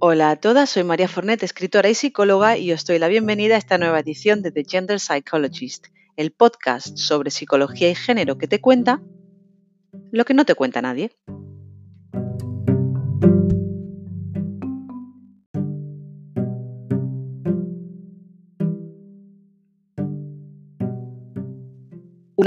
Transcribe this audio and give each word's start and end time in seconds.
Hola 0.00 0.30
a 0.30 0.36
todas, 0.36 0.70
soy 0.70 0.84
María 0.84 1.08
Fornet, 1.08 1.42
escritora 1.42 1.88
y 1.88 1.94
psicóloga, 1.94 2.56
y 2.56 2.70
os 2.70 2.84
doy 2.84 3.00
la 3.00 3.08
bienvenida 3.08 3.56
a 3.56 3.58
esta 3.58 3.78
nueva 3.78 3.98
edición 3.98 4.42
de 4.42 4.52
The 4.52 4.62
Gender 4.64 5.00
Psychologist, 5.00 5.88
el 6.16 6.30
podcast 6.30 6.96
sobre 6.96 7.32
psicología 7.32 7.90
y 7.90 7.96
género 7.96 8.38
que 8.38 8.46
te 8.46 8.60
cuenta 8.60 9.02
lo 10.12 10.24
que 10.24 10.34
no 10.34 10.44
te 10.44 10.54
cuenta 10.54 10.80
nadie. 10.82 11.10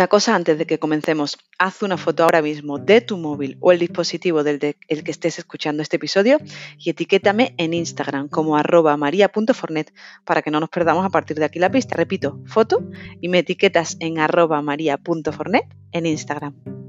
Una 0.02 0.08
cosa 0.08 0.34
antes 0.34 0.58
de 0.58 0.66
que 0.66 0.80
comencemos, 0.80 1.38
haz 1.60 1.84
una 1.84 1.96
foto 1.96 2.24
ahora 2.24 2.42
mismo 2.42 2.80
de 2.80 3.02
tu 3.02 3.18
móvil 3.18 3.58
o 3.60 3.72
el 3.72 3.78
dispositivo 3.78 4.44
del 4.44 4.76
el 4.88 5.04
que 5.04 5.12
estés 5.12 5.38
escuchando 5.38 5.84
este 5.84 5.98
episodio 5.98 6.40
y 6.80 6.90
etiquétame 6.90 7.54
en 7.60 7.76
Instagram 7.76 8.28
como 8.28 8.58
arroba 8.58 8.98
maria.fornet 8.98 9.94
para 10.26 10.42
que 10.42 10.50
no 10.50 10.60
nos 10.60 10.70
perdamos 10.70 11.06
a 11.06 11.12
partir 11.12 11.38
de 11.38 11.46
aquí 11.46 11.60
la 11.60 11.70
pista. 11.70 11.96
Repito, 11.96 12.40
foto 12.48 12.84
y 13.22 13.28
me 13.28 13.38
etiquetas 13.38 13.96
en 14.00 14.18
arroba 14.18 14.60
maria.fornet 14.64 15.66
en 15.92 16.08
Instagram. 16.08 16.81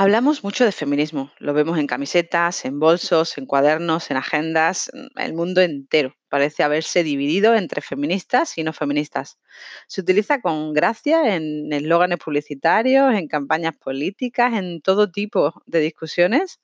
Hablamos 0.00 0.44
mucho 0.44 0.64
de 0.64 0.70
feminismo, 0.70 1.32
lo 1.40 1.54
vemos 1.54 1.76
en 1.76 1.88
camisetas, 1.88 2.64
en 2.64 2.78
bolsos, 2.78 3.36
en 3.36 3.46
cuadernos, 3.46 4.12
en 4.12 4.16
agendas, 4.16 4.88
el 5.16 5.34
mundo 5.34 5.60
entero 5.60 6.14
parece 6.28 6.62
haberse 6.62 7.02
dividido 7.02 7.56
entre 7.56 7.80
feministas 7.80 8.56
y 8.58 8.62
no 8.62 8.72
feministas. 8.72 9.40
Se 9.88 10.00
utiliza 10.00 10.40
con 10.40 10.72
gracia 10.72 11.34
en 11.34 11.72
eslóganes 11.72 12.18
publicitarios, 12.20 13.12
en 13.12 13.26
campañas 13.26 13.74
políticas, 13.76 14.54
en 14.54 14.82
todo 14.82 15.10
tipo 15.10 15.64
de 15.66 15.80
discusiones, 15.80 16.60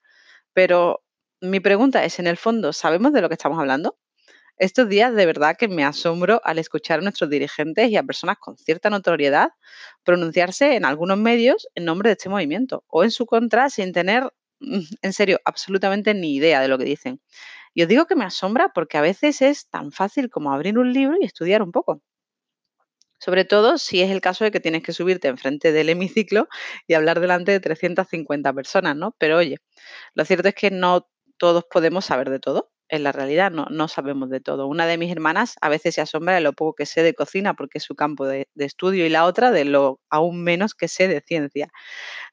pero 0.52 1.02
mi 1.40 1.58
pregunta 1.58 2.04
es, 2.04 2.20
en 2.20 2.28
el 2.28 2.36
fondo, 2.36 2.72
¿sabemos 2.72 3.12
de 3.12 3.20
lo 3.20 3.28
que 3.28 3.34
estamos 3.34 3.58
hablando? 3.58 3.96
Estos 4.58 4.88
días 4.88 5.14
de 5.14 5.26
verdad 5.26 5.56
que 5.58 5.68
me 5.68 5.84
asombro 5.84 6.40
al 6.44 6.58
escuchar 6.58 7.00
a 7.00 7.02
nuestros 7.02 7.28
dirigentes 7.28 7.90
y 7.90 7.96
a 7.96 8.02
personas 8.04 8.36
con 8.38 8.56
cierta 8.56 8.88
notoriedad 8.90 9.50
pronunciarse 10.04 10.76
en 10.76 10.84
algunos 10.84 11.18
medios 11.18 11.68
en 11.74 11.84
nombre 11.84 12.08
de 12.08 12.12
este 12.14 12.28
movimiento 12.28 12.84
o 12.86 13.02
en 13.04 13.10
su 13.10 13.26
contra 13.26 13.68
sin 13.70 13.92
tener, 13.92 14.32
mm, 14.60 14.80
en 15.02 15.12
serio, 15.12 15.40
absolutamente 15.44 16.14
ni 16.14 16.36
idea 16.36 16.60
de 16.60 16.68
lo 16.68 16.78
que 16.78 16.84
dicen. 16.84 17.20
Y 17.74 17.82
os 17.82 17.88
digo 17.88 18.06
que 18.06 18.16
me 18.16 18.24
asombra 18.24 18.70
porque 18.74 18.98
a 18.98 19.02
veces 19.02 19.42
es 19.42 19.68
tan 19.68 19.92
fácil 19.92 20.30
como 20.30 20.52
abrir 20.52 20.78
un 20.78 20.92
libro 20.92 21.16
y 21.20 21.26
estudiar 21.26 21.62
un 21.62 21.72
poco. 21.72 22.02
Sobre 23.18 23.44
todo 23.44 23.78
si 23.78 24.02
es 24.02 24.10
el 24.10 24.20
caso 24.20 24.44
de 24.44 24.52
que 24.52 24.60
tienes 24.60 24.82
que 24.84 24.92
subirte 24.92 25.28
enfrente 25.28 25.72
del 25.72 25.88
hemiciclo 25.88 26.46
y 26.86 26.94
hablar 26.94 27.20
delante 27.20 27.50
de 27.52 27.60
350 27.60 28.52
personas, 28.52 28.96
¿no? 28.96 29.16
Pero 29.18 29.38
oye, 29.38 29.56
lo 30.14 30.24
cierto 30.26 30.48
es 30.48 30.54
que 30.54 30.70
no 30.70 31.08
todos 31.38 31.64
podemos 31.70 32.04
saber 32.04 32.30
de 32.30 32.40
todo 32.40 32.73
en 32.88 33.02
la 33.02 33.12
realidad 33.12 33.50
no, 33.50 33.88
sabemos 33.88 34.30
de 34.30 34.40
todo. 34.40 34.66
Una 34.66 34.86
de 34.86 34.98
mis 34.98 35.10
hermanas 35.10 35.56
a 35.60 35.68
veces 35.68 35.94
se 35.94 36.00
asombra 36.00 36.34
de 36.34 36.40
lo 36.40 36.52
poco 36.52 36.74
que 36.74 36.86
sé 36.86 37.02
de 37.02 37.14
cocina 37.14 37.54
porque 37.54 37.78
es 37.78 37.84
su 37.84 37.94
campo 37.94 38.26
de, 38.26 38.48
estudio 38.56 39.06
y 39.06 39.08
la 39.08 39.24
otra 39.24 39.50
de 39.50 39.64
lo 39.64 40.00
aún 40.10 40.42
menos 40.44 40.74
que 40.74 40.88
sé 40.88 41.08
de 41.08 41.20
ciencia. 41.20 41.70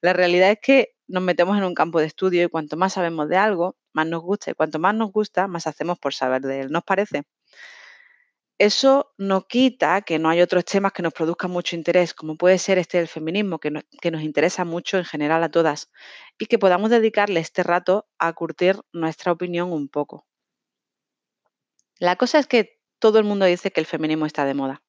La 0.01 0.13
realidad 0.13 0.51
es 0.51 0.59
que 0.61 0.89
nos 1.07 1.23
metemos 1.23 1.57
en 1.57 1.63
un 1.63 1.73
campo 1.75 1.99
de 1.99 2.07
estudio 2.07 2.43
y 2.43 2.49
cuanto 2.49 2.77
más 2.77 2.93
sabemos 2.93 3.29
de 3.29 3.37
algo, 3.37 3.75
más 3.93 4.07
nos 4.07 4.21
gusta 4.21 4.51
y 4.51 4.53
cuanto 4.53 4.79
más 4.79 4.95
nos 4.95 5.11
gusta, 5.11 5.47
más 5.47 5.67
hacemos 5.67 5.99
por 5.99 6.13
saber 6.13 6.41
de 6.41 6.61
él. 6.61 6.71
¿Nos 6.71 6.83
parece? 6.83 7.23
Eso 8.57 9.11
no 9.17 9.47
quita 9.47 10.01
que 10.01 10.19
no 10.19 10.29
hay 10.29 10.41
otros 10.41 10.65
temas 10.65 10.93
que 10.93 11.01
nos 11.01 11.13
produzcan 11.13 11.49
mucho 11.49 11.75
interés, 11.75 12.13
como 12.13 12.37
puede 12.37 12.59
ser 12.59 12.77
este 12.77 12.99
del 12.99 13.07
feminismo, 13.07 13.59
que 13.59 13.71
nos 13.71 14.21
interesa 14.21 14.65
mucho 14.65 14.97
en 14.97 15.05
general 15.05 15.43
a 15.43 15.49
todas, 15.49 15.89
y 16.37 16.45
que 16.45 16.59
podamos 16.59 16.91
dedicarle 16.91 17.39
este 17.39 17.63
rato 17.63 18.07
a 18.19 18.31
curtir 18.33 18.79
nuestra 18.93 19.31
opinión 19.31 19.71
un 19.71 19.89
poco. 19.89 20.27
La 22.01 22.15
cosa 22.15 22.39
es 22.39 22.47
que 22.47 22.79
todo 22.97 23.19
el 23.19 23.25
mundo 23.25 23.45
dice 23.45 23.69
que 23.69 23.79
el 23.79 23.85
feminismo 23.85 24.25
está 24.25 24.43
de 24.43 24.55
moda. 24.55 24.81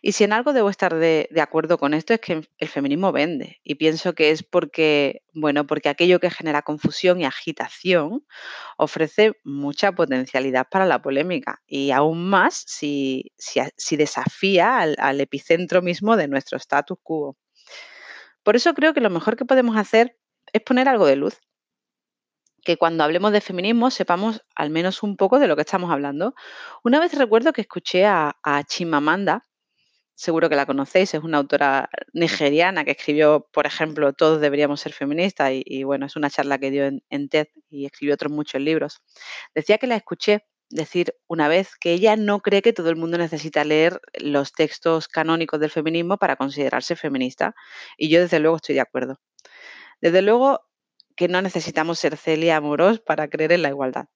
Y 0.00 0.12
si 0.12 0.24
en 0.24 0.32
algo 0.32 0.54
debo 0.54 0.70
estar 0.70 0.94
de, 0.94 1.28
acuerdo 1.38 1.76
con 1.76 1.92
esto 1.92 2.14
es 2.14 2.20
que 2.20 2.48
el 2.56 2.68
feminismo 2.68 3.12
vende. 3.12 3.60
Y 3.62 3.74
pienso 3.74 4.14
que 4.14 4.30
es 4.30 4.42
porque, 4.42 5.20
bueno, 5.34 5.66
porque 5.66 5.90
aquello 5.90 6.20
que 6.20 6.30
genera 6.30 6.62
confusión 6.62 7.20
y 7.20 7.26
agitación 7.26 8.24
ofrece 8.78 9.34
mucha 9.44 9.92
potencialidad 9.92 10.66
para 10.70 10.86
la 10.86 11.02
polémica. 11.02 11.60
Y 11.66 11.90
aún 11.90 12.30
más 12.30 12.64
si, 12.66 13.34
si, 13.36 13.96
desafía 13.98 14.78
al, 14.78 14.96
al 14.98 15.20
epicentro 15.20 15.82
mismo 15.82 16.16
de 16.16 16.28
nuestro 16.28 16.56
status 16.56 16.96
quo. 17.02 17.36
Por 18.42 18.56
eso 18.56 18.72
creo 18.72 18.94
que 18.94 19.02
lo 19.02 19.10
mejor 19.10 19.36
que 19.36 19.44
podemos 19.44 19.76
hacer 19.76 20.16
es 20.54 20.62
poner 20.62 20.88
algo 20.88 21.04
de 21.04 21.16
luz 21.16 21.38
que 22.64 22.76
cuando 22.76 23.04
hablemos 23.04 23.32
de 23.32 23.40
feminismo 23.40 23.90
sepamos 23.90 24.42
al 24.54 24.70
menos 24.70 25.02
un 25.02 25.16
poco 25.16 25.38
de 25.38 25.46
lo 25.46 25.56
que 25.56 25.62
estamos 25.62 25.90
hablando. 25.90 26.34
Una 26.82 26.98
vez 26.98 27.14
recuerdo 27.14 27.52
que 27.52 27.60
escuché 27.60 28.06
a, 28.06 28.34
Chimamanda, 28.66 29.44
seguro 30.14 30.48
que 30.48 30.56
la 30.56 30.66
conocéis, 30.66 31.14
es 31.14 31.22
una 31.22 31.38
autora 31.38 31.90
nigeriana 32.12 32.84
que 32.84 32.92
escribió, 32.92 33.48
por 33.52 33.66
ejemplo, 33.66 34.12
Todos 34.12 34.40
deberíamos 34.40 34.80
ser 34.80 34.92
feministas 34.92 35.52
y, 35.52 35.84
bueno, 35.84 36.06
es 36.06 36.16
una 36.16 36.30
charla 36.30 36.58
que 36.58 36.70
dio 36.70 36.84
en, 36.84 37.28
TED 37.28 37.48
y 37.70 37.86
escribió 37.86 38.14
otros 38.14 38.32
muchos 38.32 38.60
libros. 38.60 39.02
Decía 39.54 39.78
que 39.78 39.86
la 39.86 39.96
escuché 39.96 40.44
decir 40.70 41.14
una 41.28 41.48
vez 41.48 41.76
que 41.78 41.92
ella 41.92 42.16
no 42.16 42.40
cree 42.40 42.62
que 42.62 42.72
todo 42.72 42.90
el 42.90 42.96
mundo 42.96 43.18
necesita 43.18 43.64
leer 43.64 44.00
los 44.14 44.52
textos 44.52 45.08
canónicos 45.08 45.60
del 45.60 45.70
feminismo 45.70 46.16
para 46.16 46.36
considerarse 46.36 46.96
feminista 46.96 47.54
y 47.98 48.08
yo 48.08 48.20
desde 48.20 48.40
luego 48.40 48.56
estoy 48.56 48.74
de 48.74 48.80
acuerdo. 48.80 49.20
Desde 50.00 50.22
luego, 50.22 50.60
que 51.16 51.28
no 51.28 51.42
necesitamos 51.42 51.98
ser 51.98 52.16
Celia 52.16 52.56
Amorós 52.56 53.00
para 53.00 53.28
creer 53.28 53.52
en 53.52 53.62
la 53.62 53.68
igualdad. 53.68 54.06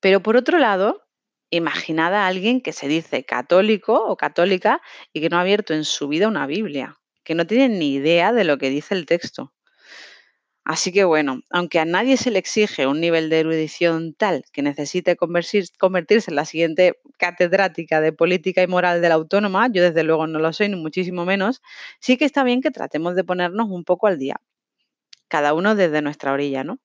Pero 0.00 0.22
por 0.22 0.36
otro 0.36 0.58
lado, 0.58 1.02
imaginad 1.50 2.14
a 2.14 2.26
alguien 2.26 2.60
que 2.60 2.72
se 2.72 2.88
dice 2.88 3.24
católico 3.24 3.94
o 3.94 4.16
católica 4.16 4.80
y 5.12 5.20
que 5.20 5.28
no 5.28 5.36
ha 5.36 5.42
abierto 5.42 5.74
en 5.74 5.84
su 5.84 6.08
vida 6.08 6.28
una 6.28 6.46
Biblia, 6.46 6.98
que 7.24 7.34
no 7.34 7.46
tiene 7.46 7.68
ni 7.68 7.94
idea 7.94 8.32
de 8.32 8.44
lo 8.44 8.58
que 8.58 8.70
dice 8.70 8.94
el 8.94 9.06
texto. 9.06 9.52
Así 10.64 10.92
que 10.92 11.04
bueno, 11.04 11.40
aunque 11.50 11.80
a 11.80 11.84
nadie 11.84 12.16
se 12.16 12.30
le 12.30 12.38
exige 12.38 12.86
un 12.86 13.00
nivel 13.00 13.28
de 13.28 13.40
erudición 13.40 14.14
tal 14.14 14.44
que 14.52 14.62
necesite 14.62 15.16
convertirse 15.16 16.30
en 16.30 16.36
la 16.36 16.44
siguiente 16.44 17.00
catedrática 17.18 18.00
de 18.00 18.12
política 18.12 18.62
y 18.62 18.66
moral 18.66 19.02
de 19.02 19.08
la 19.08 19.16
autónoma, 19.16 19.68
yo 19.72 19.82
desde 19.82 20.04
luego 20.04 20.26
no 20.26 20.38
lo 20.38 20.52
soy, 20.52 20.68
ni 20.68 20.76
muchísimo 20.76 21.24
menos, 21.24 21.60
sí 21.98 22.16
que 22.16 22.24
está 22.24 22.44
bien 22.44 22.60
que 22.60 22.70
tratemos 22.70 23.16
de 23.16 23.24
ponernos 23.24 23.68
un 23.68 23.84
poco 23.84 24.06
al 24.06 24.18
día 24.18 24.36
cada 25.30 25.54
uno 25.54 25.74
desde 25.74 26.02
nuestra 26.02 26.32
orilla, 26.32 26.64
¿no? 26.64 26.78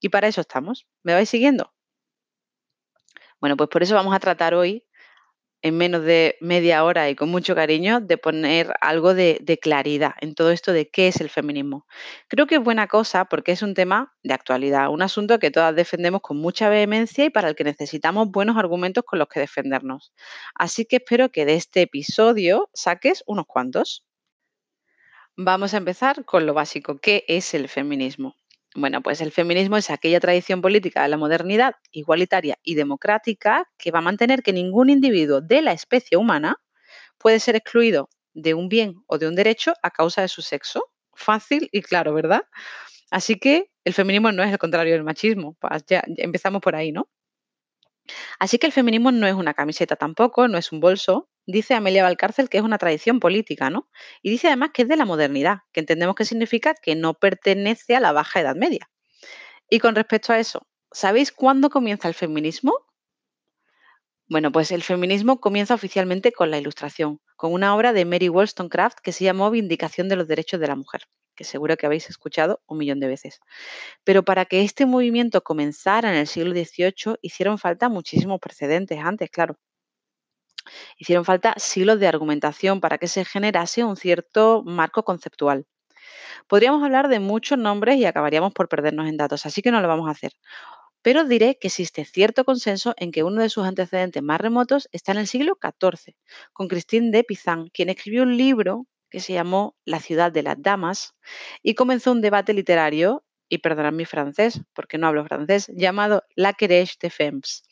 Y 0.00 0.08
para 0.08 0.28
eso 0.28 0.40
estamos. 0.40 0.86
¿Me 1.04 1.14
vais 1.14 1.28
siguiendo? 1.28 1.72
Bueno, 3.40 3.56
pues 3.56 3.68
por 3.70 3.82
eso 3.82 3.94
vamos 3.94 4.14
a 4.14 4.20
tratar 4.20 4.54
hoy, 4.54 4.84
en 5.62 5.76
menos 5.76 6.04
de 6.04 6.36
media 6.40 6.84
hora 6.84 7.10
y 7.10 7.16
con 7.16 7.28
mucho 7.28 7.54
cariño, 7.54 8.00
de 8.00 8.18
poner 8.18 8.72
algo 8.80 9.14
de, 9.14 9.58
claridad 9.60 10.12
en 10.20 10.34
todo 10.34 10.50
esto 10.52 10.72
de 10.72 10.90
qué 10.90 11.08
es 11.08 11.20
el 11.20 11.28
feminismo. 11.28 11.86
Creo 12.28 12.46
que 12.46 12.56
es 12.56 12.62
buena 12.62 12.86
cosa 12.88 13.24
porque 13.26 13.52
es 13.52 13.62
un 13.62 13.74
tema 13.74 14.14
de 14.22 14.34
actualidad, 14.34 14.90
un 14.90 15.02
asunto 15.02 15.38
que 15.38 15.50
todas 15.50 15.74
defendemos 15.74 16.20
con 16.22 16.38
mucha 16.38 16.68
vehemencia 16.68 17.24
y 17.24 17.30
para 17.30 17.48
el 17.48 17.56
que 17.56 17.64
necesitamos 17.64 18.30
buenos 18.30 18.56
argumentos 18.56 19.04
con 19.04 19.18
los 19.18 19.28
que 19.28 19.40
defendernos. 19.40 20.12
Así 20.54 20.84
que 20.84 20.96
espero 20.96 21.30
que 21.30 21.44
de 21.44 21.54
este 21.54 21.82
episodio 21.82 22.70
saques 22.72 23.22
unos 23.26 23.46
cuantos. 23.46 24.06
Vamos 25.36 25.72
a 25.74 25.78
empezar 25.78 26.24
con 26.24 26.46
lo 26.46 26.54
básico. 26.54 26.98
¿Qué 26.98 27.24
es 27.26 27.54
el 27.54 27.68
feminismo? 27.68 28.36
Bueno, 28.74 29.02
pues 29.02 29.20
el 29.20 29.32
feminismo 29.32 29.76
es 29.76 29.90
aquella 29.90 30.20
tradición 30.20 30.62
política 30.62 31.02
de 31.02 31.08
la 31.08 31.16
modernidad 31.16 31.74
igualitaria 31.90 32.58
y 32.62 32.74
democrática 32.74 33.68
que 33.78 33.90
va 33.90 33.98
a 33.98 34.02
mantener 34.02 34.42
que 34.42 34.52
ningún 34.52 34.90
individuo 34.90 35.40
de 35.40 35.62
la 35.62 35.72
especie 35.72 36.16
humana 36.16 36.56
puede 37.18 37.40
ser 37.40 37.56
excluido 37.56 38.10
de 38.34 38.54
un 38.54 38.68
bien 38.68 38.96
o 39.06 39.18
de 39.18 39.28
un 39.28 39.34
derecho 39.34 39.74
a 39.82 39.90
causa 39.90 40.22
de 40.22 40.28
su 40.28 40.42
sexo. 40.42 40.84
Fácil 41.14 41.68
y 41.72 41.82
claro, 41.82 42.14
¿verdad? 42.14 42.42
Así 43.10 43.36
que 43.38 43.70
el 43.84 43.94
feminismo 43.94 44.32
no 44.32 44.42
es 44.42 44.52
el 44.52 44.58
contrario 44.58 44.94
del 44.94 45.04
machismo. 45.04 45.56
Pues 45.60 45.84
ya 45.86 46.04
empezamos 46.18 46.62
por 46.62 46.76
ahí, 46.76 46.92
¿no? 46.92 47.08
Así 48.38 48.58
que 48.58 48.66
el 48.66 48.72
feminismo 48.72 49.12
no 49.12 49.26
es 49.26 49.34
una 49.34 49.54
camiseta 49.54 49.96
tampoco, 49.96 50.48
no 50.48 50.58
es 50.58 50.72
un 50.72 50.80
bolso, 50.80 51.28
Dice 51.46 51.74
Amelia 51.74 52.04
Valcárcel 52.04 52.48
que 52.48 52.58
es 52.58 52.62
una 52.62 52.78
tradición 52.78 53.18
política, 53.18 53.68
¿no? 53.68 53.88
Y 54.22 54.30
dice 54.30 54.46
además 54.46 54.70
que 54.72 54.82
es 54.82 54.88
de 54.88 54.96
la 54.96 55.04
modernidad, 55.04 55.58
que 55.72 55.80
entendemos 55.80 56.14
que 56.14 56.24
significa 56.24 56.74
que 56.74 56.94
no 56.94 57.14
pertenece 57.14 57.96
a 57.96 58.00
la 58.00 58.12
baja 58.12 58.40
Edad 58.40 58.54
Media. 58.54 58.88
Y 59.68 59.80
con 59.80 59.96
respecto 59.96 60.32
a 60.32 60.38
eso, 60.38 60.68
¿sabéis 60.92 61.32
cuándo 61.32 61.68
comienza 61.70 62.06
el 62.06 62.14
feminismo? 62.14 62.74
Bueno, 64.28 64.52
pues 64.52 64.70
el 64.70 64.82
feminismo 64.82 65.40
comienza 65.40 65.74
oficialmente 65.74 66.32
con 66.32 66.50
la 66.50 66.58
Ilustración, 66.58 67.20
con 67.36 67.52
una 67.52 67.74
obra 67.74 67.92
de 67.92 68.04
Mary 68.04 68.28
Wollstonecraft 68.28 69.00
que 69.00 69.12
se 69.12 69.24
llamó 69.24 69.50
Vindicación 69.50 70.08
de 70.08 70.16
los 70.16 70.28
Derechos 70.28 70.60
de 70.60 70.68
la 70.68 70.76
Mujer, 70.76 71.02
seguro 71.44 71.76
que 71.76 71.86
habéis 71.86 72.08
escuchado 72.10 72.62
un 72.66 72.78
millón 72.78 73.00
de 73.00 73.08
veces. 73.08 73.40
Pero 74.04 74.24
para 74.24 74.44
que 74.46 74.62
este 74.62 74.86
movimiento 74.86 75.42
comenzara 75.42 76.10
en 76.10 76.16
el 76.16 76.26
siglo 76.26 76.52
XVIII 76.52 77.16
hicieron 77.22 77.58
falta 77.58 77.88
muchísimos 77.88 78.40
precedentes 78.40 78.98
antes, 79.00 79.30
claro. 79.30 79.56
Hicieron 80.96 81.24
falta 81.24 81.54
siglos 81.58 82.00
de 82.00 82.06
argumentación 82.06 82.80
para 82.80 82.98
que 82.98 83.08
se 83.08 83.24
generase 83.24 83.84
un 83.84 83.96
cierto 83.96 84.62
marco 84.64 85.04
conceptual. 85.04 85.66
Podríamos 86.48 86.82
hablar 86.82 87.08
de 87.08 87.20
muchos 87.20 87.58
nombres 87.58 87.96
y 87.98 88.04
acabaríamos 88.04 88.52
por 88.52 88.68
perdernos 88.68 89.08
en 89.08 89.16
datos, 89.16 89.46
así 89.46 89.62
que 89.62 89.70
no 89.70 89.80
lo 89.80 89.88
vamos 89.88 90.08
a 90.08 90.12
hacer. 90.12 90.32
Pero 91.02 91.24
diré 91.24 91.58
que 91.58 91.68
existe 91.68 92.04
cierto 92.04 92.44
consenso 92.44 92.94
en 92.96 93.12
que 93.12 93.24
uno 93.24 93.42
de 93.42 93.48
sus 93.48 93.64
antecedentes 93.66 94.22
más 94.22 94.40
remotos 94.40 94.88
está 94.92 95.12
en 95.12 95.18
el 95.18 95.26
siglo 95.26 95.56
XIV, 95.56 96.16
con 96.52 96.68
Christine 96.68 97.10
de 97.10 97.24
Pizan, 97.24 97.68
quien 97.70 97.88
escribió 97.90 98.22
un 98.22 98.36
libro 98.36 98.86
que 99.12 99.20
se 99.20 99.34
llamó 99.34 99.76
La 99.84 100.00
ciudad 100.00 100.32
de 100.32 100.42
las 100.42 100.60
damas 100.60 101.14
y 101.62 101.74
comenzó 101.74 102.10
un 102.10 102.22
debate 102.22 102.54
literario, 102.54 103.24
y 103.52 103.58
perdonad 103.58 103.92
mi 103.92 104.06
francés, 104.06 104.62
porque 104.72 104.96
no 104.96 105.08
hablo 105.08 105.26
francés, 105.26 105.70
llamado 105.76 106.24
La 106.34 106.54
querelle 106.54 106.94
de 106.98 107.10
femmes, 107.10 107.62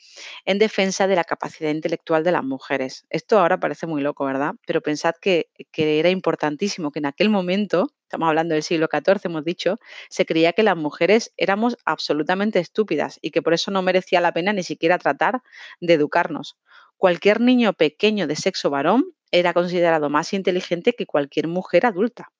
en 0.45 0.59
defensa 0.59 1.07
de 1.07 1.17
la 1.17 1.25
capacidad 1.25 1.71
intelectual 1.71 2.23
de 2.23 2.33
las 2.33 2.45
mujeres. 2.45 3.07
Esto 3.09 3.39
ahora 3.39 3.59
parece 3.59 3.87
muy 3.87 4.03
loco, 4.03 4.27
¿verdad? 4.27 4.57
Pero 4.67 4.83
pensad 4.83 5.15
que, 5.19 5.49
que 5.73 5.99
era 5.99 6.11
importantísimo 6.11 6.91
que 6.91 6.99
en 6.99 7.07
aquel 7.07 7.31
momento, 7.31 7.95
estamos 8.03 8.29
hablando 8.29 8.53
del 8.53 8.63
siglo 8.63 8.89
XIV, 8.93 9.21
hemos 9.25 9.43
dicho, 9.43 9.79
se 10.11 10.27
creía 10.27 10.53
que 10.53 10.65
las 10.65 10.77
mujeres 10.77 11.33
éramos 11.39 11.79
absolutamente 11.87 12.59
estúpidas 12.59 13.19
y 13.23 13.31
que 13.31 13.41
por 13.41 13.55
eso 13.55 13.71
no 13.71 13.81
merecía 13.81 14.21
la 14.21 14.35
pena 14.35 14.53
ni 14.53 14.65
siquiera 14.65 14.99
tratar 14.99 15.41
de 15.81 15.95
educarnos. 15.95 16.59
Cualquier 16.99 17.41
niño 17.41 17.73
pequeño 17.73 18.27
de 18.27 18.37
sexo 18.37 18.69
varón 18.69 19.15
era 19.33 19.55
considerado 19.55 20.11
más 20.11 20.33
inteligente 20.33 20.95
que 20.95 21.07
cualquier 21.07 21.49
mujer 21.49 21.87
adulta. 21.87 22.31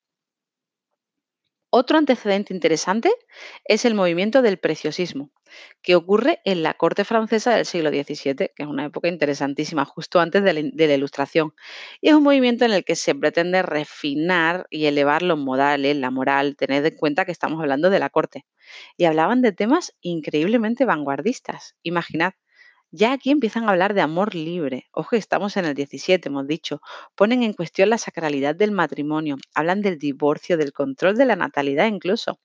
Otro 1.73 1.97
antecedente 1.97 2.53
interesante 2.53 3.09
es 3.63 3.85
el 3.85 3.95
movimiento 3.95 4.41
del 4.41 4.57
preciosismo, 4.57 5.31
que 5.81 5.95
ocurre 5.95 6.41
en 6.43 6.63
la 6.63 6.73
corte 6.73 7.05
francesa 7.05 7.55
del 7.55 7.65
siglo 7.65 7.91
XVII, 7.91 8.35
que 8.53 8.63
es 8.63 8.67
una 8.67 8.83
época 8.83 9.07
interesantísima, 9.07 9.85
justo 9.85 10.19
antes 10.19 10.43
de 10.43 10.51
la, 10.51 10.61
de 10.63 10.87
la, 10.87 10.95
Ilustración. 10.95 11.53
Y 12.01 12.09
es 12.09 12.15
un 12.15 12.23
movimiento 12.23 12.65
en 12.65 12.73
el 12.73 12.83
que 12.83 12.97
se 12.97 13.15
pretende 13.15 13.61
refinar 13.61 14.67
y 14.69 14.87
elevar 14.87 15.21
los 15.21 15.39
modales, 15.39 15.95
la 15.95 16.11
moral, 16.11 16.57
tener 16.57 16.85
en 16.85 16.97
cuenta 16.97 17.23
que 17.23 17.31
estamos 17.31 17.61
hablando 17.61 17.89
de 17.89 17.99
la 17.99 18.09
corte. 18.09 18.45
Y 18.97 19.05
hablaban 19.05 19.41
de 19.41 19.53
temas 19.53 19.95
increíblemente 20.01 20.83
vanguardistas. 20.83 21.77
Imaginad, 21.83 22.33
ya 22.91 23.13
aquí 23.13 23.31
empiezan 23.31 23.63
a 23.63 23.71
hablar 23.71 23.93
de 23.93 24.01
amor 24.01 24.35
libre. 24.35 24.87
Ojo, 24.91 25.15
estamos 25.15 25.55
en 25.57 25.65
el 25.65 25.73
17, 25.75 26.27
hemos 26.27 26.45
dicho. 26.45 26.81
Ponen 27.15 27.41
en 27.43 27.53
cuestión 27.53 27.89
la 27.89 27.97
sacralidad 27.97 28.55
del 28.55 28.71
matrimonio. 28.71 29.37
Hablan 29.55 29.81
del 29.81 29.97
divorcio, 29.97 30.57
del 30.57 30.73
control 30.73 31.15
de 31.15 31.25
la 31.25 31.37
natalidad 31.37 31.87
incluso. 31.87 32.39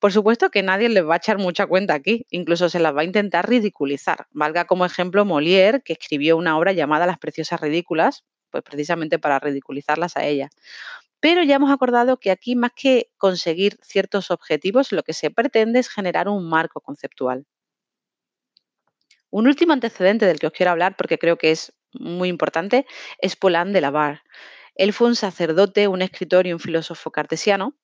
Por 0.00 0.12
supuesto 0.12 0.50
que 0.50 0.62
nadie 0.62 0.88
les 0.88 1.06
va 1.06 1.14
a 1.14 1.16
echar 1.18 1.38
mucha 1.38 1.66
cuenta 1.66 1.94
aquí, 1.94 2.26
incluso 2.30 2.68
se 2.68 2.80
las 2.80 2.96
va 2.96 3.02
a 3.02 3.04
intentar 3.04 3.48
ridiculizar. 3.48 4.26
Valga 4.32 4.64
como 4.64 4.86
ejemplo 4.86 5.24
Molière, 5.24 5.82
que 5.82 5.92
escribió 5.92 6.36
una 6.36 6.58
obra 6.58 6.72
llamada 6.72 7.06
Las 7.06 7.18
preciosas 7.18 7.60
ridículas, 7.60 8.24
pues 8.50 8.62
precisamente 8.64 9.18
para 9.18 9.38
ridiculizarlas 9.40 10.16
a 10.16 10.24
ellas. 10.24 10.50
Pero 11.20 11.44
ya 11.44 11.56
hemos 11.56 11.70
acordado 11.70 12.18
que 12.18 12.30
aquí 12.30 12.56
más 12.56 12.72
que 12.74 13.10
conseguir 13.18 13.78
ciertos 13.82 14.30
objetivos, 14.30 14.92
lo 14.92 15.02
que 15.04 15.12
se 15.12 15.30
pretende 15.30 15.78
es 15.80 15.88
generar 15.88 16.28
un 16.28 16.48
marco 16.48 16.80
conceptual. 16.80 17.46
Un 19.32 19.46
último 19.46 19.72
antecedente 19.72 20.26
del 20.26 20.38
que 20.38 20.46
os 20.46 20.52
quiero 20.52 20.72
hablar, 20.72 20.94
porque 20.94 21.16
creo 21.16 21.38
que 21.38 21.52
es 21.52 21.72
muy 21.94 22.28
importante, 22.28 22.84
es 23.18 23.34
Paulin 23.34 23.72
de 23.72 23.80
Lavar. 23.80 24.20
Él 24.74 24.92
fue 24.92 25.08
un 25.08 25.16
sacerdote, 25.16 25.88
un 25.88 26.02
escritor 26.02 26.46
y 26.46 26.52
un 26.52 26.60
filósofo 26.60 27.10
cartesiano 27.10 27.74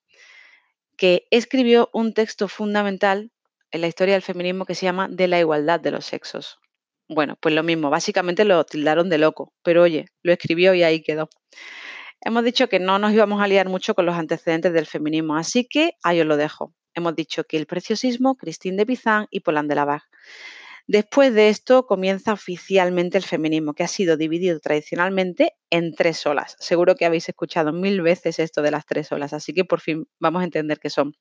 que 0.99 1.27
escribió 1.31 1.89
un 1.95 2.13
texto 2.13 2.49
fundamental 2.49 3.33
en 3.71 3.81
la 3.81 3.87
historia 3.87 4.13
del 4.13 4.23
feminismo 4.23 4.67
que 4.67 4.75
se 4.75 4.85
llama 4.85 5.09
De 5.09 5.27
la 5.27 5.41
igualdad 5.41 5.81
de 5.81 5.91
los 5.91 6.05
sexos. 6.05 6.59
Bueno, 7.09 7.39
pues 7.41 7.55
lo 7.55 7.63
mismo, 7.63 7.89
básicamente 7.89 8.45
lo 8.45 8.63
tildaron 8.65 9.09
de 9.09 9.17
loco, 9.17 9.55
pero 9.63 9.83
oye, 9.83 10.05
lo 10.23 10.33
escribió 10.33 10.75
y 10.75 10.83
ahí 10.83 11.03
quedó. 11.03 11.31
Hemos 12.21 12.45
dicho 12.45 12.69
que 12.69 12.79
no 12.79 12.99
nos 12.99 13.15
íbamos 13.15 13.41
a 13.41 13.49
liar 13.49 13.71
mucho 13.71 13.95
con 13.95 14.05
los 14.05 14.17
antecedentes 14.17 14.75
del 14.75 14.85
feminismo, 14.85 15.35
así 15.37 15.67
que 15.67 15.93
ahí 16.03 16.21
os 16.21 16.27
lo 16.27 16.37
dejo. 16.37 16.75
Hemos 16.93 17.17
dicho 17.17 17.45
que 17.45 17.57
el 17.57 17.65
preciosismo, 17.65 18.37
Christine 18.37 18.77
de 18.77 18.85
Pizan 18.85 19.29
y 19.31 19.41
Paulin 19.41 19.67
de 19.67 19.77
Lavar. 19.77 20.03
Después 20.89 21.35
de 21.35 21.51
esto 21.51 21.85
comienza 21.85 22.33
oficialmente 22.33 23.19
el 23.19 23.25
feminismo, 23.25 23.75
que 23.75 23.83
ha 23.83 23.89
sido 23.89 24.17
dividido 24.17 24.59
tradicionalmente 24.59 25.53
en 25.69 25.95
tres 25.95 26.25
olas. 26.25 26.57
Seguro 26.61 26.95
que 26.95 27.05
habéis 27.05 27.29
escuchado 27.29 27.75
mil 27.75 28.01
veces 28.01 28.39
esto 28.39 28.63
de 28.63 28.71
las 28.71 28.87
tres 28.87 29.13
olas, 29.13 29.35
así 29.35 29.53
que 29.53 29.67
por 29.67 29.83
fin 29.83 30.09
vamos 30.19 30.41
a 30.41 30.45
entender 30.47 30.81
qué 30.81 30.89
son. 30.89 31.15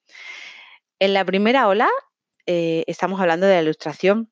En 1.00 1.14
la 1.14 1.25
primera 1.25 1.68
ola 1.68 1.90
eh, 2.46 2.86
estamos 2.88 3.19
hablando 3.19 3.46
de 3.46 3.56
la 3.56 3.62
ilustración 3.62 4.31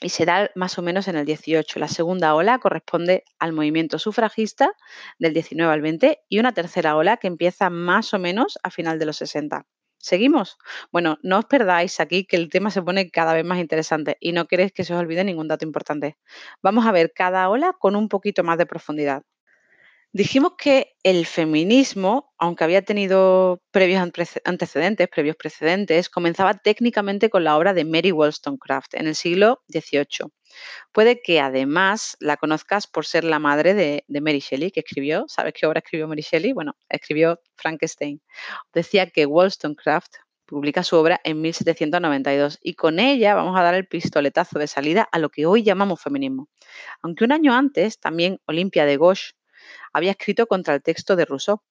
y 0.00 0.10
se 0.10 0.24
da 0.24 0.48
más 0.54 0.78
o 0.78 0.82
menos 0.82 1.08
en 1.08 1.16
el 1.16 1.26
18. 1.26 1.80
La 1.80 1.88
segunda 1.88 2.32
ola 2.36 2.60
corresponde 2.60 3.24
al 3.40 3.52
movimiento 3.52 3.98
sufragista 3.98 4.70
del 5.18 5.34
19 5.34 5.72
al 5.72 5.80
20 5.80 6.20
y 6.28 6.38
una 6.38 6.52
tercera 6.52 6.94
ola 6.94 7.16
que 7.16 7.26
empieza 7.26 7.70
más 7.70 8.14
o 8.14 8.20
menos 8.20 8.56
a 8.62 8.70
final 8.70 9.00
de 9.00 9.06
los 9.06 9.16
60. 9.16 9.66
¿Seguimos? 9.98 10.56
Bueno, 10.92 11.18
no 11.28 11.36
os 11.40 11.46
perdáis 11.46 11.98
aquí 11.98 12.24
que 12.28 12.36
el 12.36 12.48
tema 12.54 12.70
se 12.70 12.82
pone 12.82 13.10
cada 13.10 13.34
vez 13.34 13.44
más 13.44 13.58
interesante 13.58 14.16
y 14.20 14.30
no 14.32 14.46
queréis 14.46 14.72
que 14.72 14.84
se 14.84 14.94
os 14.94 15.00
olvide 15.00 15.24
ningún 15.24 15.48
dato 15.48 15.64
importante. 15.64 16.16
Vamos 16.62 16.86
a 16.86 16.92
ver 16.92 17.12
cada 17.12 17.48
ola 17.48 17.72
con 17.78 17.96
un 17.96 18.08
poquito 18.08 18.44
más 18.44 18.58
de 18.58 18.66
profundidad. 18.66 19.22
Dijimos 20.16 20.52
que 20.56 20.94
el 21.02 21.26
feminismo, 21.26 22.32
aunque 22.38 22.62
había 22.62 22.82
tenido 22.82 23.60
previos 23.72 24.00
antecedentes, 24.44 25.08
previos 25.08 25.34
precedentes, 25.34 26.08
comenzaba 26.08 26.54
técnicamente 26.54 27.30
con 27.30 27.42
la 27.42 27.56
obra 27.56 27.74
de 27.74 27.84
Mary 27.84 28.12
Wollstonecraft 28.12 28.94
en 28.94 29.08
el 29.08 29.16
siglo 29.16 29.64
XVIII. 29.72 30.30
Puede 30.92 31.20
que 31.20 31.40
además 31.40 32.16
la 32.20 32.36
conozcas 32.36 32.86
por 32.86 33.06
ser 33.06 33.24
la 33.24 33.40
madre 33.40 33.74
de, 33.74 34.04
de, 34.06 34.20
Mary 34.20 34.38
Shelley, 34.38 34.70
que 34.70 34.84
escribió, 34.86 35.24
¿sabes 35.26 35.52
qué 35.52 35.66
obra 35.66 35.80
escribió 35.80 36.06
Mary 36.06 36.22
Shelley? 36.22 36.52
Bueno, 36.52 36.76
escribió 36.88 37.40
Frankenstein. 37.56 38.22
Decía 38.72 39.10
que 39.10 39.26
Wollstonecraft 39.26 40.14
publica 40.46 40.84
su 40.84 40.94
obra 40.94 41.20
en 41.24 41.40
1792 41.40 42.60
y 42.62 42.74
con 42.74 43.00
ella 43.00 43.34
vamos 43.34 43.58
a 43.58 43.64
dar 43.64 43.74
el 43.74 43.88
pistoletazo 43.88 44.60
de 44.60 44.68
salida 44.68 45.08
a 45.10 45.18
lo 45.18 45.28
que 45.30 45.44
hoy 45.44 45.64
llamamos 45.64 46.00
feminismo. 46.00 46.48
Aunque 47.02 47.24
un 47.24 47.32
año 47.32 47.52
antes 47.52 47.98
también 47.98 48.38
Olimpia 48.46 48.84
de 48.84 48.96
Gauche 48.96 49.32
había 49.92 50.12
escrito 50.12 50.46
contra 50.46 50.74
el 50.74 50.82
texto 50.82 51.16
de 51.16 51.24
Rousseau, 51.24 51.62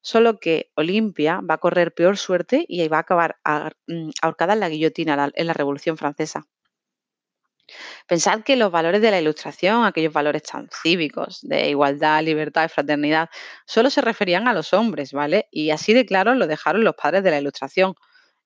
solo 0.00 0.38
que 0.38 0.70
Olimpia 0.74 1.40
va 1.48 1.54
a 1.54 1.58
correr 1.58 1.94
peor 1.94 2.16
suerte 2.16 2.64
y 2.68 2.86
va 2.88 2.98
a 2.98 3.00
acabar 3.00 3.38
mm, 3.86 4.10
ahorcada 4.20 4.54
en 4.54 4.60
la 4.60 4.68
guillotina 4.68 5.30
en 5.34 5.46
la 5.46 5.52
Revolución 5.52 5.96
Francesa. 5.96 6.46
Pensad 8.06 8.42
que 8.42 8.56
los 8.56 8.70
valores 8.70 9.00
de 9.00 9.10
la 9.10 9.20
Ilustración, 9.20 9.84
aquellos 9.84 10.12
valores 10.12 10.42
tan 10.42 10.68
cívicos 10.82 11.40
de 11.42 11.70
igualdad, 11.70 12.22
libertad 12.22 12.64
y 12.64 12.68
fraternidad, 12.68 13.30
solo 13.66 13.90
se 13.90 14.00
referían 14.00 14.48
a 14.48 14.52
los 14.52 14.72
hombres, 14.72 15.12
¿vale? 15.12 15.48
Y 15.50 15.70
así 15.70 15.94
de 15.94 16.04
claro 16.04 16.34
lo 16.34 16.46
dejaron 16.46 16.84
los 16.84 16.94
padres 16.94 17.22
de 17.22 17.30
la 17.30 17.38
Ilustración. 17.38 17.94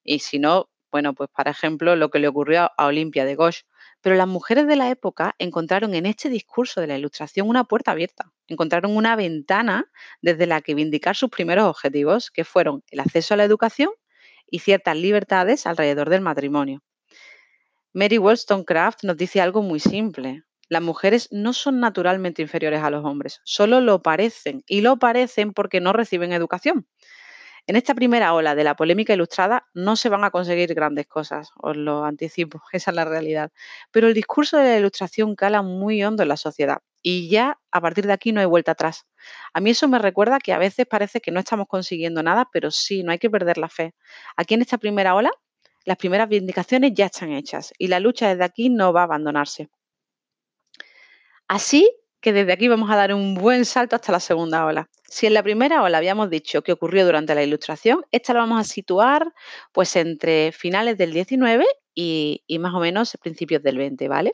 Y 0.05 0.21
si 0.21 0.39
no, 0.39 0.69
bueno, 0.93 1.15
pues 1.15 1.31
por 1.35 1.49
ejemplo, 1.49 1.97
lo 1.97 2.11
que 2.11 2.19
le 2.19 2.29
ocurrió 2.29 2.71
a 2.77 2.87
Olimpia 2.87 3.25
de 3.25 3.37
Gauche. 3.37 3.65
Pero 4.07 4.15
las 4.15 4.29
mujeres 4.29 4.69
de 4.69 4.77
la 4.77 4.89
época 4.89 5.35
encontraron 5.41 5.93
en 5.93 6.07
este 6.07 6.29
discurso 6.29 6.81
de 6.81 6.87
la 6.87 6.97
Ilustración 6.97 7.49
una 7.49 7.65
puerta 7.65 7.91
abierta, 7.91 8.33
encontraron 8.47 8.97
una 8.97 9.17
ventana 9.17 9.91
desde 10.23 10.47
la 10.47 10.61
que 10.61 10.77
vindicar 10.77 11.17
sus 11.17 11.29
primeros 11.29 11.65
objetivos, 11.65 12.31
que 12.31 12.45
fueron 12.45 12.85
el 12.93 13.01
acceso 13.01 13.35
a 13.35 13.37
la 13.37 13.43
educación 13.43 13.91
y 14.49 14.61
ciertas 14.61 14.97
libertades 14.97 15.67
alrededor 15.67 16.09
del 16.09 16.21
matrimonio. 16.21 16.85
Mary 17.93 18.19
Wollstonecraft 18.19 19.03
nos 19.03 19.17
dice 19.17 19.41
algo 19.41 19.63
muy 19.63 19.81
simple. 19.81 20.45
Las 20.69 20.83
mujeres 20.83 21.27
no 21.33 21.53
son 21.53 21.81
naturalmente 21.81 22.43
inferiores 22.43 22.85
a 22.85 22.91
los 22.91 23.05
hombres, 23.05 23.41
solo 23.43 23.81
lo 23.81 24.03
parecen, 24.03 24.63
y 24.69 24.83
lo 24.83 25.01
parecen 25.01 25.53
porque 25.53 25.81
no 25.81 25.93
reciben 25.93 26.33
educación. 26.33 26.87
En 27.69 27.75
esta 27.75 27.95
primera 27.95 28.33
ola 28.33 28.55
de 28.55 28.63
la 28.63 28.77
polémica 28.77 29.13
ilustrada 29.13 29.67
no 29.75 29.97
se 29.97 30.09
van 30.09 30.23
a 30.23 30.31
conseguir 30.31 30.73
grandes 30.73 31.07
cosas, 31.09 31.51
os 31.57 31.77
lo 31.77 32.05
anticipo, 32.05 32.63
esa 32.73 32.91
es 32.91 32.95
la 32.95 33.05
realidad. 33.05 33.51
Pero 33.91 34.07
el 34.09 34.15
discurso 34.15 34.59
de 34.59 34.65
la 34.65 34.79
ilustración 34.79 35.35
cala 35.35 35.63
muy 35.63 36.03
hondo 36.05 36.23
en 36.23 36.29
la 36.29 36.37
sociedad 36.37 36.79
y 37.03 37.29
ya 37.29 37.59
a 37.73 37.81
partir 37.81 38.07
de 38.07 38.13
aquí 38.13 38.33
no 38.33 38.41
hay 38.41 38.47
vuelta 38.47 38.73
atrás. 38.73 39.07
A 39.53 39.61
mí 39.61 39.71
eso 39.71 39.89
me 39.89 39.99
recuerda 39.99 40.39
que 40.39 40.53
a 40.53 40.59
veces 40.59 40.87
parece 40.87 41.21
que 41.21 41.31
no 41.33 41.41
estamos 41.41 41.67
consiguiendo 41.69 42.23
nada, 42.23 42.49
pero 42.53 42.71
sí, 42.71 43.03
no 43.03 43.13
hay 43.13 43.19
que 43.19 43.31
perder 43.31 43.59
la 43.59 43.69
fe. 43.69 43.95
Aquí 44.37 44.55
en 44.55 44.63
esta 44.63 44.79
primera 44.79 45.15
ola 45.15 45.31
las 45.87 45.97
primeras 45.97 46.29
vindicaciones 46.29 46.93
ya 46.95 47.07
están 47.07 47.33
hechas 47.33 47.73
y 47.79 47.87
la 47.87 48.01
lucha 48.01 48.29
desde 48.29 48.45
aquí 48.45 48.69
no 48.69 48.93
va 48.93 49.03
a 49.03 49.05
abandonarse. 49.05 49.71
Así 51.49 51.89
que 52.21 52.33
desde 52.33 52.53
aquí 52.53 52.67
vamos 52.69 52.91
a 52.91 52.97
dar 52.97 53.15
un 53.15 53.35
buen 53.35 53.65
salto 53.65 53.95
hasta 53.95 54.11
la 54.11 54.21
segunda 54.21 54.67
ola. 54.67 54.91
Si 55.09 55.27
en 55.27 55.35
la 55.35 55.43
primera 55.43 55.83
ola 55.83 55.99
habíamos 55.99 56.31
dicho 56.31 56.63
que 56.63 56.73
ocurrió 56.73 57.05
durante 57.05 57.35
la 57.35 57.43
Ilustración, 57.43 58.05
esta 58.11 58.35
la 58.35 58.41
vamos 58.41 58.61
a 58.61 58.65
situar 58.65 59.33
pues 59.73 59.95
entre 59.97 60.53
finales 60.53 60.99
del 60.99 61.13
19 61.13 61.65
y, 61.95 62.43
y 62.47 62.59
más 62.59 62.75
o 62.75 62.81
menos 62.81 63.17
principios 63.23 63.63
del 63.63 63.79
20, 63.79 64.09
¿vale? 64.09 64.33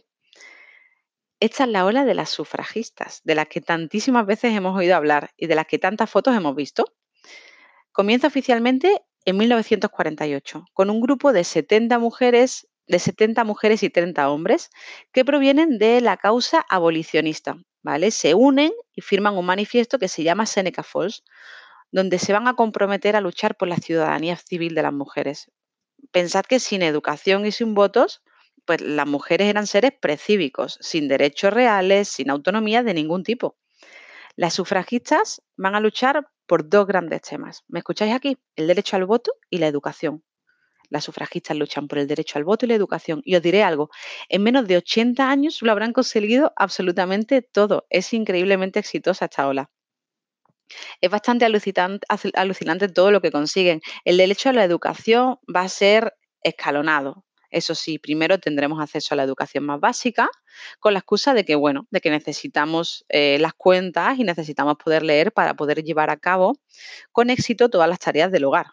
Esta 1.41 1.65
es 1.65 1.71
la 1.71 1.85
ola 1.85 2.05
de 2.05 2.15
las 2.15 2.31
sufragistas, 2.31 3.21
de 3.25 3.35
las 3.35 3.49
que 3.49 3.61
tantísimas 3.61 4.27
veces 4.27 4.55
hemos 4.55 4.77
oído 4.77 4.95
hablar 4.95 5.33
y 5.37 5.49
de 5.49 5.57
las 5.57 5.67
que 5.67 5.79
tantas 5.79 6.09
fotos 6.09 6.37
hemos 6.37 6.55
visto. 6.55 6.85
Comienza 7.91 8.29
oficialmente 8.29 9.03
en 9.25 9.37
1948, 9.37 10.65
con 10.73 10.89
un 10.89 11.01
grupo 11.01 11.33
de 11.33 11.45
70 11.45 11.99
mujeres, 11.99 12.69
de 12.87 12.99
70 12.99 13.45
mujeres 13.45 13.83
y 13.83 13.91
30 13.91 14.31
hombres 14.31 14.71
que 15.13 15.25
provienen 15.25 15.79
de 15.79 16.01
la 16.01 16.17
causa 16.17 16.65
abolicionista, 16.69 17.57
Se 18.11 18.35
unen 18.35 18.73
y 18.95 19.01
firman 19.01 19.37
un 19.37 19.47
manifiesto 19.47 19.99
que 19.99 20.09
se 20.09 20.23
llama 20.23 20.47
Seneca 20.47 20.83
Falls. 20.83 21.25
donde 21.95 22.19
se 22.19 22.33
van 22.33 22.49
a 22.49 22.55
comprometer 22.55 23.17
a 23.17 23.21
luchar 23.21 23.55
por 23.55 23.69
la 23.69 23.77
ciudadanía 23.77 24.37
civil 24.37 24.75
de 24.75 24.83
las 24.83 24.95
mujeres. 24.95 25.51
Pensad 26.11 26.45
que 26.47 26.59
sin 26.59 26.83
educación 26.83 27.45
y 27.45 27.53
sin 27.53 27.75
votos, 27.75 28.23
pues 28.65 28.81
las 28.81 29.07
mujeres 29.07 29.49
eran 29.49 29.67
seres 29.67 29.93
precívicos, 30.01 30.79
sin 30.81 31.07
derechos 31.07 31.53
reales, 31.53 32.09
sin 32.09 32.31
autonomía 32.31 32.83
de 32.83 32.95
ningún 32.95 33.25
tipo. 33.25 33.59
Las 34.37 34.55
sufragistas 34.55 35.43
van 35.57 35.75
a 35.75 35.81
luchar 35.81 36.29
por 36.47 36.69
dos 36.69 36.87
grandes 36.87 37.21
temas. 37.23 37.65
¿Me 37.69 37.81
escucháis 37.81 38.15
aquí? 38.15 38.39
El 38.57 38.67
derecho 38.69 38.97
al 38.97 39.05
voto 39.05 39.33
y 39.51 39.59
la 39.59 39.67
educación. 39.67 40.25
Las 40.93 41.05
sufragistas 41.05 41.57
luchan 41.57 41.89
por 41.89 41.99
el 41.99 42.07
derecho 42.07 42.39
al 42.39 42.45
voto 42.45 42.67
y 42.67 42.69
la 42.69 42.75
educación. 42.75 43.23
Y 43.25 43.35
os 43.35 43.41
diré 43.41 43.63
algo, 43.63 43.89
en 44.29 44.43
menos 44.43 44.69
de 44.69 44.77
80 44.77 45.27
años 45.27 45.63
lo 45.63 45.73
habrán 45.73 45.95
conseguido 45.95 46.53
absolutamente 46.55 47.41
todo. 47.41 47.87
Es 47.89 48.13
increíblemente 48.13 48.79
exitosa 48.79 49.25
esta 49.25 49.49
ola. 49.49 49.71
Es 51.01 51.11
bastante 51.11 51.47
alucinante, 51.47 52.89
todo 52.89 53.11
lo 53.11 53.23
que 53.23 53.31
consiguen. 53.31 53.81
El 54.05 54.19
derecho 54.19 54.51
a 54.51 54.53
la 54.53 54.65
educación 54.65 55.39
va 55.55 55.63
a 55.63 55.69
ser 55.71 56.13
escalonado. 56.43 57.25
Eso 57.49 57.75
sí, 57.75 57.99
primero 57.99 58.39
tendremos 58.39 58.79
acceso 58.79 59.15
a 59.15 59.17
la 59.17 59.23
educación 59.23 59.65
más 59.65 59.81
básica, 59.81 60.29
con 60.79 60.93
la 60.93 60.99
excusa 60.99 61.33
de 61.33 61.47
que, 61.47 61.55
bueno, 61.55 61.87
de 61.91 62.03
que 62.03 62.11
necesitamos 62.11 63.07
eh, 63.09 63.39
las 63.41 63.55
cuentas 63.55 64.19
y 64.19 64.25
necesitamos 64.25 64.77
poder 64.77 65.03
leer 65.03 65.33
para 65.33 65.55
poder 65.55 65.83
llevar 65.83 66.11
a 66.11 66.19
cabo 66.19 66.53
con 67.13 67.31
éxito 67.31 67.71
todas 67.71 67.89
las 67.89 67.99
tareas 67.99 68.31
del 68.31 68.45
hogar. 68.45 68.67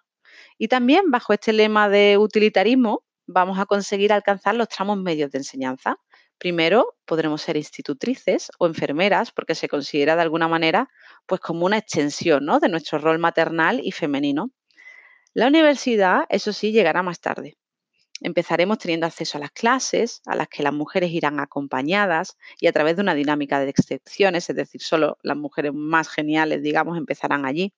Y 0.62 0.68
también 0.68 1.10
bajo 1.10 1.32
este 1.32 1.54
lema 1.54 1.88
de 1.88 2.18
utilitarismo 2.18 3.06
vamos 3.26 3.58
a 3.60 3.66
conseguir 3.66 4.12
alcanzar 4.12 4.56
los 4.56 4.68
tramos 4.68 4.98
medios 4.98 5.32
de 5.32 5.38
enseñanza. 5.38 5.98
Primero 6.38 6.98
podremos 7.06 7.42
ser 7.42 7.56
institutrices 7.56 8.52
o 8.60 8.68
enfermeras 8.68 9.32
porque 9.32 9.56
se 9.56 9.70
considera 9.70 10.18
de 10.18 10.22
alguna 10.22 10.50
manera 10.50 10.90
pues 11.26 11.40
como 11.40 11.66
una 11.66 11.78
extensión 11.78 12.46
¿no? 12.46 12.60
de 12.60 12.68
nuestro 12.68 13.00
rol 13.00 13.20
maternal 13.20 13.80
y 13.82 13.94
femenino. 13.94 14.52
La 15.34 15.48
universidad, 15.48 16.26
eso 16.28 16.52
sí, 16.52 16.74
llegará 16.74 17.04
más 17.04 17.22
tarde. 17.22 17.58
Empezaremos 18.20 18.80
teniendo 18.80 19.06
acceso 19.06 19.38
a 19.38 19.42
las 19.42 19.52
clases, 19.52 20.22
a 20.26 20.36
las 20.36 20.50
que 20.50 20.62
las 20.62 20.74
mujeres 20.74 21.12
irán 21.12 21.40
acompañadas 21.40 22.36
y 22.60 22.68
a 22.68 22.74
través 22.74 22.98
de 22.98 23.04
una 23.04 23.16
dinámica 23.16 23.62
de 23.62 23.70
excepciones, 23.70 24.50
es 24.50 24.58
decir, 24.58 24.82
solo 24.82 25.18
las 25.24 25.38
mujeres 25.38 25.72
más 25.74 26.10
geniales, 26.10 26.62
digamos, 26.62 26.98
empezarán 26.98 27.46
allí 27.46 27.74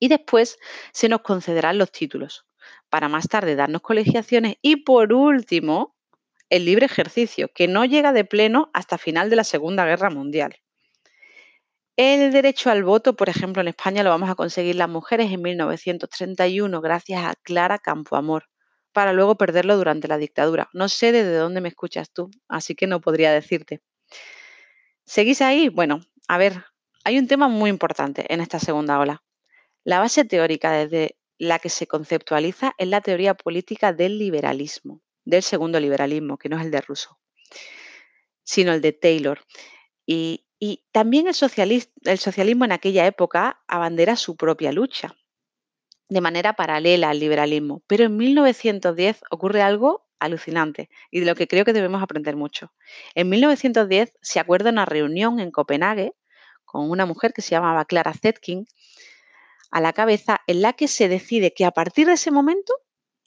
y 0.00 0.08
después 0.08 0.58
se 0.92 1.08
nos 1.08 1.20
concederán 1.20 1.78
los 1.78 1.92
títulos 1.92 2.44
para 2.90 3.08
más 3.08 3.28
tarde 3.28 3.54
darnos 3.54 3.80
colegiaciones 3.80 4.56
y 4.60 4.76
por 4.76 5.12
último 5.12 5.96
el 6.50 6.64
libre 6.64 6.86
ejercicio, 6.86 7.48
que 7.54 7.68
no 7.68 7.84
llega 7.84 8.12
de 8.12 8.24
pleno 8.24 8.70
hasta 8.74 8.98
final 8.98 9.30
de 9.30 9.36
la 9.36 9.44
Segunda 9.44 9.84
Guerra 9.86 10.10
Mundial. 10.10 10.56
El 11.96 12.32
derecho 12.32 12.70
al 12.70 12.82
voto, 12.82 13.14
por 13.14 13.28
ejemplo, 13.28 13.62
en 13.62 13.68
España 13.68 14.02
lo 14.02 14.10
vamos 14.10 14.28
a 14.28 14.34
conseguir 14.34 14.74
las 14.74 14.88
mujeres 14.88 15.30
en 15.30 15.42
1931 15.42 16.80
gracias 16.80 17.24
a 17.24 17.34
Clara 17.36 17.78
Campoamor, 17.78 18.46
para 18.92 19.12
luego 19.12 19.36
perderlo 19.36 19.76
durante 19.76 20.08
la 20.08 20.18
dictadura. 20.18 20.68
No 20.72 20.88
sé 20.88 21.12
desde 21.12 21.36
dónde 21.36 21.60
me 21.60 21.68
escuchas 21.68 22.10
tú, 22.10 22.30
así 22.48 22.74
que 22.74 22.88
no 22.88 23.00
podría 23.00 23.32
decirte. 23.32 23.80
¿Seguís 25.04 25.40
ahí? 25.42 25.68
Bueno, 25.68 26.00
a 26.26 26.38
ver, 26.38 26.64
hay 27.04 27.18
un 27.18 27.28
tema 27.28 27.46
muy 27.46 27.70
importante 27.70 28.32
en 28.32 28.40
esta 28.40 28.58
segunda 28.58 28.98
ola. 28.98 29.22
La 29.84 29.98
base 29.98 30.24
teórica 30.24 30.72
desde 30.72 31.16
la 31.38 31.58
que 31.58 31.70
se 31.70 31.86
conceptualiza 31.86 32.74
es 32.76 32.88
la 32.88 33.00
teoría 33.00 33.34
política 33.34 33.92
del 33.92 34.18
liberalismo, 34.18 35.00
del 35.24 35.42
segundo 35.42 35.80
liberalismo, 35.80 36.36
que 36.36 36.48
no 36.48 36.58
es 36.58 36.64
el 36.64 36.70
de 36.70 36.80
Rousseau, 36.82 37.16
sino 38.44 38.72
el 38.72 38.82
de 38.82 38.92
Taylor. 38.92 39.40
Y, 40.06 40.46
también 40.92 41.26
el, 41.26 41.84
el 42.04 42.18
socialismo 42.18 42.64
en 42.66 42.72
aquella 42.72 43.06
época 43.06 43.62
abandera 43.66 44.16
su 44.16 44.36
propia 44.36 44.72
lucha, 44.72 45.16
de 46.10 46.20
manera 46.20 46.52
paralela 46.52 47.08
al 47.08 47.18
liberalismo. 47.18 47.82
Pero 47.86 48.04
en 48.04 48.18
1910 48.18 49.22
ocurre 49.30 49.62
algo 49.62 50.06
alucinante 50.18 50.90
y 51.10 51.20
de 51.20 51.26
lo 51.26 51.34
que 51.34 51.48
creo 51.48 51.64
que 51.64 51.72
debemos 51.72 52.02
aprender 52.02 52.36
mucho. 52.36 52.72
En 53.14 53.30
1910 53.30 54.12
se 54.20 54.40
acuerda 54.40 54.68
una 54.68 54.84
reunión 54.84 55.40
en 55.40 55.50
Copenhague 55.50 56.12
con 56.66 56.90
una 56.90 57.06
mujer 57.06 57.32
que 57.32 57.42
se 57.42 57.50
llamaba 57.50 57.84
Clara 57.86 58.12
Zetkin, 58.12 58.66
a 59.70 59.80
la 59.80 59.92
cabeza 59.92 60.40
en 60.46 60.62
la 60.62 60.72
que 60.72 60.88
se 60.88 61.08
decide 61.08 61.52
que 61.54 61.64
a 61.64 61.70
partir 61.70 62.06
de 62.06 62.14
ese 62.14 62.30
momento 62.30 62.72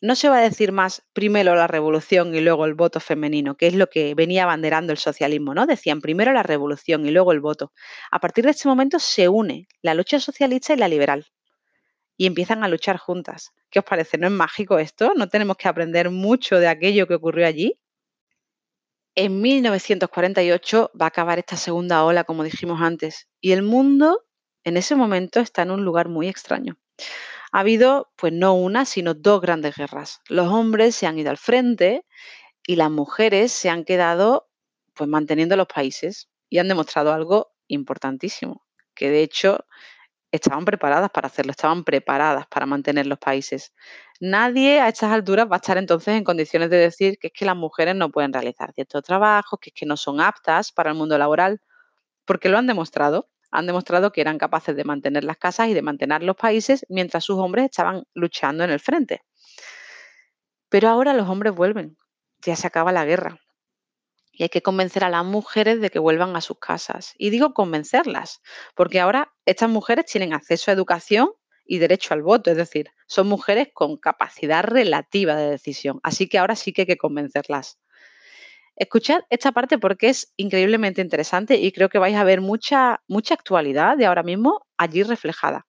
no 0.02 0.16
se 0.16 0.28
va 0.28 0.40
a 0.40 0.42
decir 0.42 0.74
más 0.74 1.04
primero 1.14 1.56
la 1.56 1.66
revolución 1.66 2.36
y 2.36 2.42
luego 2.42 2.66
el 2.66 2.74
voto 2.74 3.00
femenino, 3.00 3.56
que 3.56 3.68
es 3.68 3.74
lo 3.74 3.88
que 3.88 4.14
venía 4.16 4.44
abanderando 4.44 4.92
el 4.92 4.98
socialismo, 4.98 5.54
¿no? 5.54 5.66
Decían 5.66 6.02
primero 6.02 6.34
la 6.34 6.44
revolución 6.44 7.06
y 7.06 7.12
luego 7.12 7.32
el 7.32 7.40
voto. 7.40 7.72
A 8.12 8.20
partir 8.20 8.44
de 8.44 8.52
ese 8.52 8.68
momento 8.68 9.00
se 9.00 9.30
une 9.30 9.68
la 9.82 9.94
lucha 9.94 10.20
socialista 10.20 10.74
y 10.74 10.78
la 10.78 10.90
liberal 10.90 11.26
y 12.18 12.26
empiezan 12.26 12.66
a 12.66 12.68
luchar 12.68 12.98
juntas. 12.98 13.54
¿Qué 13.70 13.80
os 13.80 13.86
parece? 13.86 14.18
¿No 14.18 14.28
es 14.28 14.34
mágico 14.34 14.78
esto? 14.78 15.14
¿No 15.16 15.30
tenemos 15.30 15.56
que 15.56 15.70
aprender 15.70 16.10
mucho 16.10 16.60
de 16.60 16.68
aquello 16.68 17.08
que 17.08 17.16
ocurrió 17.16 17.48
allí? 17.48 17.80
En 19.16 19.42
1948 19.42 20.92
va 21.00 21.06
a 21.06 21.08
acabar 21.08 21.40
esta 21.40 21.56
segunda 21.56 22.04
ola, 22.04 22.24
como 22.24 22.44
dijimos 22.44 22.82
antes, 22.82 23.30
y 23.40 23.52
el 23.52 23.62
mundo 23.62 24.26
en 24.64 24.78
ese 24.78 24.96
momento 24.96 25.40
está 25.40 25.64
en 25.64 25.72
un 25.72 25.84
lugar 25.84 26.10
muy 26.10 26.28
extraño. 26.28 26.78
Ha 27.52 27.60
habido, 27.60 28.12
pues 28.16 28.34
no 28.34 28.56
una, 28.56 28.86
sino 28.86 29.14
dos 29.14 29.42
grandes 29.42 29.76
guerras. 29.76 30.22
Los 30.28 30.48
hombres 30.48 30.96
se 30.96 31.06
han 31.08 31.20
ido 31.20 31.30
al 31.30 31.38
frente 31.38 32.06
y 32.66 32.76
las 32.78 32.90
mujeres 32.90 33.52
se 33.52 33.70
han 33.70 33.84
quedado, 33.84 34.50
pues 34.94 35.10
manteniendo 35.10 35.56
los 35.56 35.68
países 35.68 36.30
y 36.50 36.60
han 36.60 36.68
demostrado 36.68 37.14
algo 37.14 37.54
importantísimo, 37.68 38.66
que 38.96 39.10
de 39.10 39.24
hecho 39.24 39.66
estaban 40.32 40.66
preparadas 40.66 41.12
para 41.12 41.28
hacerlo, 41.28 41.52
estaban 41.52 41.84
preparadas 41.84 42.48
para 42.48 42.66
mantener 42.66 43.06
los 43.06 43.20
países. 43.20 43.72
Nadie 44.20 44.80
a 44.80 44.88
estas 44.88 45.12
alturas 45.12 45.46
va 45.46 45.58
a 45.58 45.58
estar 45.58 45.78
entonces 45.78 46.16
en 46.16 46.24
condiciones 46.24 46.72
de 46.72 46.78
decir 46.78 47.18
que 47.20 47.28
es 47.28 47.34
que 47.34 47.46
las 47.46 47.56
mujeres 47.56 47.96
no 47.96 48.10
pueden 48.10 48.34
realizar 48.34 48.74
ciertos 48.74 49.04
trabajos, 49.04 49.60
que 49.62 49.70
es 49.70 49.74
que 49.76 49.86
no 49.86 49.96
son 49.96 50.22
aptas 50.22 50.72
para 50.72 50.90
el 50.90 50.98
mundo 50.98 51.18
laboral, 51.20 51.62
porque 52.26 52.50
lo 52.50 52.58
han 52.58 52.66
demostrado 52.66 53.30
han 53.54 53.68
demostrado 53.68 54.12
que 54.12 54.22
eran 54.22 54.40
capaces 54.40 54.76
de 54.76 54.84
mantener 54.84 55.24
las 55.24 55.38
casas 55.38 55.70
y 55.70 55.76
de 55.76 55.84
mantener 55.84 56.24
los 56.24 56.36
países 56.36 56.86
mientras 56.90 57.24
sus 57.24 57.38
hombres 57.38 57.66
estaban 57.66 58.04
luchando 58.16 58.64
en 58.64 58.72
el 58.72 58.80
frente. 58.80 59.22
Pero 60.70 60.90
ahora 60.90 61.14
los 61.14 61.30
hombres 61.30 61.54
vuelven, 61.54 61.96
ya 62.42 62.56
se 62.56 62.66
acaba 62.66 62.92
la 62.92 63.06
guerra. 63.06 63.40
Y 64.32 64.42
hay 64.42 64.50
que 64.50 64.64
convencer 64.64 65.04
a 65.04 65.10
las 65.10 65.24
mujeres 65.24 65.80
de 65.80 65.92
que 65.92 66.00
vuelvan 66.00 66.36
a 66.36 66.42
sus 66.42 66.58
casas. 66.58 67.14
Y 67.16 67.30
digo 67.30 67.54
convencerlas, 67.54 68.42
porque 68.74 69.00
ahora 69.00 69.32
estas 69.46 69.70
mujeres 69.70 70.08
tienen 70.08 70.34
acceso 70.34 70.72
a 70.72 70.74
educación 70.74 71.30
y 71.64 71.78
derecho 71.78 72.16
al 72.16 72.24
voto, 72.24 72.50
es 72.50 72.58
decir, 72.58 72.90
son 73.06 73.28
mujeres 73.28 73.68
con 73.72 73.98
capacidad 73.98 74.64
relativa 74.64 75.36
de 75.36 75.52
decisión. 75.52 76.00
Así 76.02 76.28
que 76.28 76.40
ahora 76.40 76.56
sí 76.56 76.74
que 76.74 76.82
hay 76.82 76.88
que 76.88 76.98
convencerlas. 76.98 77.78
Escuchad 78.84 79.22
esta 79.30 79.54
parte 79.54 79.78
porque 79.78 80.10
es 80.10 80.34
increíblemente 80.36 81.00
interesante 81.00 81.56
y 81.56 81.72
creo 81.72 81.88
que 81.88 82.00
vais 82.00 82.18
a 82.18 82.26
ver 82.26 82.42
mucha, 82.42 83.02
mucha 83.08 83.34
actualidad 83.34 83.96
de 83.96 84.06
ahora 84.06 84.24
mismo 84.24 84.68
allí 84.76 85.04
reflejada. 85.04 85.66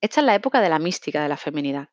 Esta 0.00 0.20
es 0.20 0.26
la 0.26 0.36
época 0.36 0.60
de 0.60 0.68
la 0.68 0.78
mística 0.78 1.20
de 1.20 1.28
la 1.28 1.36
feminidad. 1.36 1.88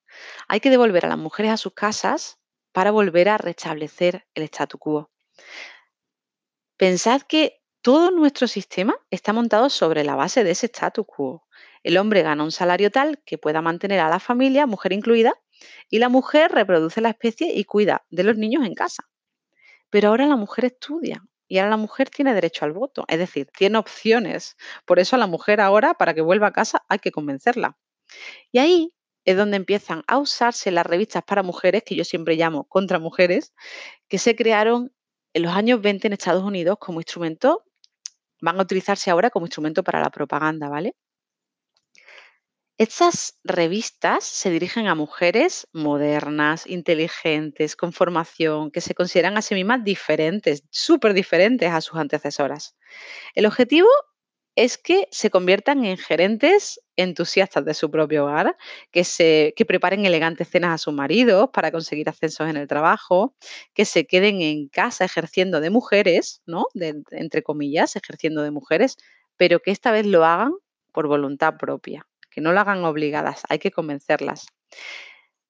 Hay 0.48 0.60
que 0.60 0.70
devolver 0.70 1.08
a 1.08 1.10
las 1.10 1.18
mujeres 1.18 1.52
a 1.52 1.58
sus 1.58 1.74
casas 1.74 2.38
para 2.72 2.92
volver 2.92 3.30
a 3.30 3.40
restablecer 3.40 4.28
el 4.36 4.44
statu 4.44 4.78
quo. 4.78 5.10
Pensad 6.78 7.24
que 7.24 7.64
todo 7.82 8.12
nuestro 8.12 8.48
sistema 8.48 8.96
está 9.10 9.34
montado 9.34 9.72
sobre 9.72 10.04
la 10.04 10.14
base 10.14 10.44
de 10.44 10.52
ese 10.52 10.68
statu 10.68 11.04
quo. 11.04 11.48
El 11.82 11.98
hombre 11.98 12.22
gana 12.22 12.44
un 12.44 12.52
salario 12.52 12.92
tal 12.92 13.24
que 13.26 13.40
pueda 13.40 13.64
mantener 13.64 14.02
a 14.02 14.10
la 14.10 14.20
familia, 14.20 14.68
mujer 14.68 14.94
incluida, 14.94 15.34
y 15.90 16.00
la 16.00 16.10
mujer 16.10 16.52
reproduce 16.52 17.02
la 17.02 17.10
especie 17.10 17.54
y 17.54 17.64
cuida 17.64 18.06
de 18.10 18.24
los 18.24 18.38
niños 18.38 18.66
en 18.66 18.74
casa. 18.74 19.04
Pero 19.90 20.10
ahora 20.10 20.28
la 20.28 20.36
mujer 20.36 20.66
estudia 20.66 21.24
y 21.48 21.58
ahora 21.58 21.72
la 21.72 21.78
mujer 21.78 22.10
tiene 22.10 22.34
derecho 22.34 22.66
al 22.66 22.74
voto, 22.74 23.06
es 23.08 23.18
decir, 23.18 23.48
tiene 23.58 23.78
opciones. 23.78 24.56
Por 24.86 25.00
eso 25.00 25.16
a 25.16 25.20
la 25.20 25.28
mujer 25.28 25.62
ahora, 25.62 25.96
para 25.96 26.14
que 26.14 26.22
vuelva 26.22 26.48
a 26.48 26.54
casa, 26.54 26.86
hay 26.88 27.00
que 27.00 27.12
convencerla. 27.12 27.78
Y 28.52 28.60
ahí 28.60 28.94
es 29.26 29.36
donde 29.38 29.58
empiezan 29.58 30.04
a 30.08 30.18
usarse 30.18 30.72
las 30.72 30.86
revistas 30.86 31.24
para 31.24 31.44
mujeres, 31.44 31.84
que 31.84 31.96
yo 31.96 32.04
siempre 32.04 32.36
llamo 32.36 32.66
contra 32.66 33.00
mujeres, 33.00 33.54
que 34.08 34.20
se 34.20 34.36
crearon 34.36 34.94
en 35.34 35.44
los 35.44 35.54
años 35.54 35.82
20 35.82 36.08
en 36.08 36.14
Estados 36.14 36.44
Unidos 36.44 36.78
como 36.80 37.00
instrumento, 37.00 37.64
van 38.42 38.60
a 38.60 38.64
utilizarse 38.64 39.12
ahora 39.12 39.30
como 39.30 39.46
instrumento 39.46 39.84
para 39.84 40.02
la 40.02 40.10
propaganda, 40.10 40.70
¿vale? 40.70 40.96
Estas 42.80 43.38
revistas 43.44 44.24
se 44.24 44.50
dirigen 44.50 44.88
a 44.88 44.96
mujeres 44.96 45.68
modernas, 45.74 46.66
inteligentes, 46.66 47.76
con 47.76 47.92
formación, 47.92 48.72
que 48.72 48.80
se 48.80 48.96
consideran 48.96 49.38
a 49.38 49.42
sí 49.42 49.54
mismas 49.54 49.84
diferentes, 49.84 50.64
súper 50.70 51.14
diferentes 51.14 51.70
a 51.70 51.82
sus 51.82 51.98
antecesoras. 51.98 52.78
El 53.36 53.48
objetivo 53.48 53.90
es 54.56 54.78
que 54.78 55.10
se 55.12 55.30
conviertan 55.30 55.84
en 55.84 55.98
gerentes 55.98 56.80
entusiastas 56.96 57.66
de 57.66 57.74
su 57.74 57.92
propio 57.92 58.24
hogar, 58.24 58.56
que, 58.92 59.04
se, 59.04 59.54
que 59.58 59.66
preparen 59.66 60.06
elegantes 60.06 60.48
cenas 60.48 60.74
a 60.74 60.78
sus 60.78 60.94
maridos 60.94 61.50
para 61.52 61.74
conseguir 61.74 62.08
ascensos 62.08 62.50
en 62.50 62.56
el 62.56 62.70
trabajo, 62.70 63.36
que 63.74 63.84
se 63.84 64.08
queden 64.08 64.42
en 64.42 64.70
casa 64.70 65.04
ejerciendo 65.04 65.60
de 65.60 65.70
mujeres, 65.70 66.42
¿no? 66.46 66.68
entre 66.74 67.44
comillas, 67.44 67.98
ejerciendo 67.98 68.42
de 68.42 68.52
mujeres, 68.52 68.96
pero 69.36 69.60
que 69.60 69.72
esta 69.72 69.92
vez 69.92 70.06
lo 70.06 70.24
hagan 70.24 70.54
por 70.94 71.08
voluntad 71.08 71.58
propia, 71.58 72.08
que 72.30 72.42
no 72.42 72.52
lo 72.52 72.60
hagan 72.60 72.84
obligadas, 72.84 73.44
hay 73.50 73.60
que 73.60 73.72
convencerlas. 73.72 74.48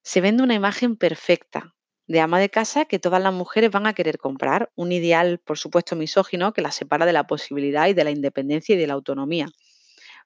Se 0.01 0.21
vende 0.21 0.43
una 0.43 0.55
imagen 0.55 0.95
perfecta 0.95 1.75
de 2.07 2.19
ama 2.21 2.39
de 2.39 2.49
casa 2.49 2.85
que 2.85 2.97
todas 2.97 3.21
las 3.21 3.33
mujeres 3.33 3.69
van 3.69 3.85
a 3.85 3.93
querer 3.93 4.17
comprar, 4.17 4.71
un 4.75 4.91
ideal, 4.91 5.37
por 5.37 5.59
supuesto, 5.59 5.95
misógino 5.95 6.53
que 6.53 6.61
las 6.63 6.73
separa 6.75 7.05
de 7.05 7.13
la 7.13 7.27
posibilidad 7.27 7.87
y 7.87 7.93
de 7.93 8.03
la 8.03 8.09
independencia 8.09 8.73
y 8.73 8.79
de 8.79 8.87
la 8.87 8.95
autonomía, 8.95 9.47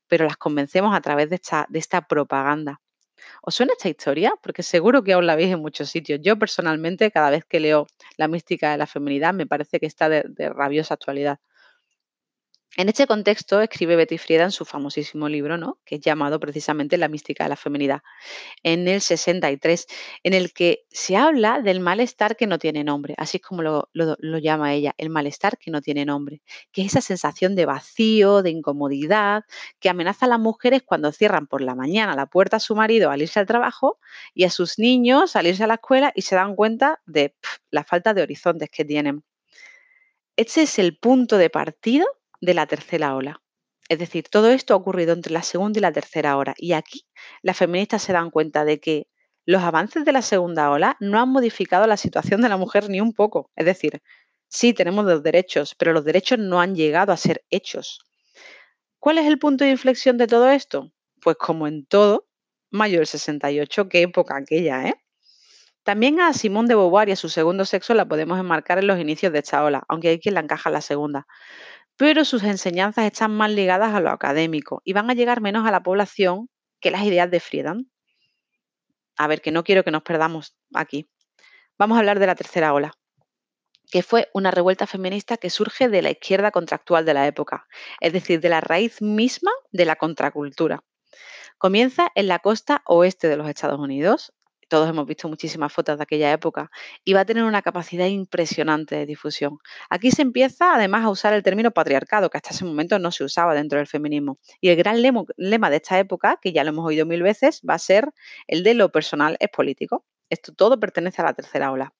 pero 0.07 0.25
las 0.25 0.37
convencemos 0.37 0.95
a 0.95 1.01
través 1.01 1.29
de 1.29 1.35
esta, 1.35 1.65
de 1.69 1.79
esta 1.79 2.07
propaganda. 2.07 2.79
¿Os 3.41 3.55
suena 3.55 3.73
esta 3.73 3.89
historia? 3.89 4.33
Porque 4.41 4.63
seguro 4.63 5.03
que 5.03 5.13
aún 5.13 5.27
la 5.27 5.35
veis 5.35 5.51
en 5.51 5.59
muchos 5.59 5.89
sitios. 5.89 6.19
Yo 6.23 6.39
personalmente, 6.39 7.11
cada 7.11 7.29
vez 7.29 7.43
que 7.45 7.59
leo 7.59 7.87
la 8.15 8.29
mística 8.29 8.71
de 8.71 8.77
la 8.77 8.87
feminidad, 8.87 9.33
me 9.33 9.45
parece 9.45 9.79
que 9.81 9.85
está 9.85 10.07
de, 10.07 10.23
de 10.25 10.49
rabiosa 10.49 10.93
actualidad. 10.93 11.39
En 12.75 12.89
este 12.89 13.05
contexto 13.05 13.61
escribe 13.61 13.95
Betty 13.95 14.17
Friedan 14.17 14.51
su 14.51 14.65
famosísimo 14.65 15.29
libro, 15.29 15.59
¿no? 15.59 15.77
que 15.85 15.95
es 15.95 16.01
llamado 16.01 16.39
precisamente 16.39 16.97
La 16.97 17.07
mística 17.07 17.43
de 17.43 17.49
la 17.49 17.55
feminidad, 17.55 18.01
en 18.63 18.87
el 18.87 19.01
63, 19.01 19.85
en 20.23 20.33
el 20.33 20.53
que 20.53 20.83
se 20.89 21.15
habla 21.15 21.61
del 21.61 21.81
malestar 21.81 22.35
que 22.35 22.47
no 22.47 22.57
tiene 22.57 22.83
nombre, 22.83 23.13
así 23.19 23.37
es 23.37 23.43
como 23.43 23.61
lo, 23.61 23.87
llama 24.39 24.73
ella, 24.73 24.95
el 24.97 25.11
malestar 25.11 25.59
que 25.59 25.69
no 25.69 25.81
tiene 25.81 26.03
nombre, 26.03 26.41
que 26.71 26.81
es 26.81 26.87
esa 26.87 27.01
sensación 27.01 27.55
de 27.55 27.67
vacío, 27.67 28.41
de 28.41 28.49
incomodidad, 28.49 29.43
que 29.79 29.89
amenaza 29.89 30.25
a 30.25 30.29
las 30.29 30.39
mujeres 30.39 30.81
cuando 30.83 31.11
cierran 31.11 31.45
por 31.45 31.61
la 31.61 31.75
mañana 31.75 32.15
la 32.15 32.25
puerta 32.25 32.57
a 32.57 32.59
su 32.59 32.75
marido 32.75 33.11
al 33.11 33.21
irse 33.21 33.39
al 33.39 33.45
trabajo 33.45 33.99
y 34.33 34.45
a 34.45 34.49
sus 34.49 34.79
niños 34.79 35.35
al 35.35 35.45
irse 35.45 35.63
a 35.63 35.67
la 35.67 35.75
escuela 35.75 36.11
y 36.15 36.23
se 36.23 36.35
dan 36.35 36.55
cuenta 36.55 37.01
de 37.05 37.35
la 37.69 37.83
falta 37.83 38.15
de 38.15 38.23
horizontes 38.23 38.71
que 38.71 38.83
tienen. 38.83 39.23
Este 40.35 40.63
es 40.63 40.79
el 40.79 40.97
punto 40.97 41.37
de 41.37 41.51
partida 41.51 42.05
de 42.43 42.53
la 42.53 42.67
tercera 42.67 43.15
ola. 43.15 43.41
Es 43.87 43.99
decir, 43.99 44.27
todo 44.29 44.49
esto 44.49 44.73
ha 44.73 44.77
ocurrido 44.77 45.13
entre 45.13 45.31
la 45.31 45.43
segunda 45.43 45.79
y 45.79 45.81
la 45.81 45.93
tercera 45.93 46.35
ola. 46.37 46.53
Y 46.57 46.73
aquí 46.73 47.05
las 47.41 47.57
feministas 47.57 48.03
se 48.03 48.11
dan 48.11 48.31
cuenta 48.31 48.65
de 48.65 48.79
que 48.81 49.07
los 49.45 49.61
avances 49.61 50.03
de 50.03 50.11
la 50.11 50.21
segunda 50.21 50.69
ola 50.69 50.97
no 50.99 51.21
han 51.21 51.29
modificado 51.29 51.87
la 51.87 51.95
situación 51.95 52.41
de 52.41 52.49
la 52.49 52.57
mujer 52.57 52.89
ni 52.89 52.99
un 52.99 53.13
poco. 53.13 53.49
Es 53.55 53.65
decir, 53.65 54.01
sí 54.49 54.73
tenemos 54.73 55.05
los 55.05 55.23
derechos, 55.23 55.73
pero 55.75 55.93
los 55.93 56.03
derechos 56.03 56.37
no 56.37 56.59
han 56.59 56.75
llegado 56.75 57.13
a 57.13 57.17
ser 57.17 57.45
hechos. 57.49 57.99
¿Cuál 58.99 59.19
es 59.19 59.25
el 59.25 59.39
punto 59.39 59.63
de 59.63 59.71
inflexión 59.71 60.17
de 60.17 60.27
todo 60.27 60.49
esto? 60.49 60.91
Pues 61.21 61.37
como 61.37 61.67
en 61.67 61.85
todo, 61.85 62.27
mayo 62.71 62.97
del 62.97 63.07
68, 63.07 63.87
qué 63.87 64.01
época 64.01 64.35
aquella, 64.35 64.87
¿eh? 64.89 64.95
También 65.83 66.21
a 66.21 66.33
Simone 66.33 66.69
de 66.69 66.75
Beauvoir 66.75 67.09
y 67.09 67.11
a 67.11 67.17
su 67.17 67.27
segundo 67.27 67.65
sexo 67.65 67.93
la 67.93 68.07
podemos 68.07 68.39
enmarcar 68.39 68.79
en 68.79 68.87
los 68.87 68.99
inicios 68.99 69.33
de 69.33 69.39
esta 69.39 69.63
ola, 69.63 69.83
aunque 69.89 70.09
hay 70.09 70.19
quien 70.19 70.35
la 70.35 70.41
encaja 70.41 70.69
en 70.69 70.73
la 70.73 70.81
segunda 70.81 71.27
pero 71.97 72.25
sus 72.25 72.43
enseñanzas 72.43 73.05
están 73.05 73.35
más 73.35 73.51
ligadas 73.51 73.93
a 73.93 73.99
lo 73.99 74.09
académico 74.09 74.81
y 74.83 74.93
van 74.93 75.09
a 75.09 75.13
llegar 75.13 75.41
menos 75.41 75.67
a 75.67 75.71
la 75.71 75.83
población 75.83 76.49
que 76.79 76.91
las 76.91 77.03
ideas 77.03 77.29
de 77.29 77.39
Friedan. 77.39 77.91
A 79.15 79.27
ver, 79.27 79.41
que 79.41 79.51
no 79.51 79.63
quiero 79.63 79.83
que 79.83 79.91
nos 79.91 80.03
perdamos 80.03 80.55
aquí. 80.73 81.09
Vamos 81.77 81.95
a 81.95 81.99
hablar 81.99 82.19
de 82.19 82.27
la 82.27 82.35
tercera 82.35 82.73
ola, 82.73 82.93
que 83.91 84.03
fue 84.03 84.29
una 84.33 84.51
revuelta 84.51 84.87
feminista 84.87 85.37
que 85.37 85.49
surge 85.49 85.87
de 85.87 86.01
la 86.01 86.11
izquierda 86.11 86.51
contractual 86.51 87.05
de 87.05 87.13
la 87.13 87.27
época, 87.27 87.67
es 87.99 88.11
decir, 88.11 88.39
de 88.39 88.49
la 88.49 88.61
raíz 88.61 89.01
misma 89.01 89.51
de 89.71 89.85
la 89.85 89.95
contracultura. 89.95 90.83
Comienza 91.57 92.11
en 92.15 92.27
la 92.27 92.39
costa 92.39 92.81
oeste 92.85 93.27
de 93.27 93.37
los 93.37 93.47
Estados 93.47 93.79
Unidos, 93.79 94.33
todos 94.67 94.89
hemos 94.89 95.05
visto 95.05 95.27
muchísimas 95.29 95.71
fotos 95.71 95.97
de 95.97 96.03
aquella 96.03 96.31
época, 96.31 96.69
y 97.05 97.13
va 97.13 97.21
a 97.21 97.25
tener 97.25 97.43
una 97.43 97.61
capacidad 97.61 98.07
impresionante 98.07 98.95
de 98.95 99.05
difusión. 99.05 99.59
Aquí 99.89 100.11
se 100.11 100.21
empieza 100.21 100.75
además 100.75 101.05
a 101.05 101.09
usar 101.09 101.33
el 101.33 101.43
término 101.43 101.71
patriarcado, 101.71 102.29
que 102.29 102.37
hasta 102.37 102.49
ese 102.51 102.65
momento 102.65 102.99
no 102.99 103.11
se 103.11 103.23
usaba 103.23 103.53
dentro 103.53 103.77
del 103.77 103.87
feminismo. 103.87 104.39
Y 104.59 104.69
el 104.69 104.75
gran 104.75 105.01
lema 105.01 105.69
de 105.69 105.75
esta 105.75 105.99
época, 105.99 106.39
que 106.41 106.51
ya 106.51 106.63
lo 106.63 106.69
hemos 106.71 106.85
oído 106.85 107.05
mil 107.05 107.23
veces, 107.23 107.61
va 107.67 107.75
a 107.75 107.79
ser 107.79 108.09
el 108.47 108.63
de 108.63 108.73
lo 108.73 108.91
personal 108.91 109.37
es 109.39 109.49
político. 109.49 110.05
Esto 110.29 110.53
todo 110.53 110.79
pertenece 110.79 111.21
a 111.21 111.25
la 111.25 111.33
tercera 111.33 111.71
ola. 111.71 111.93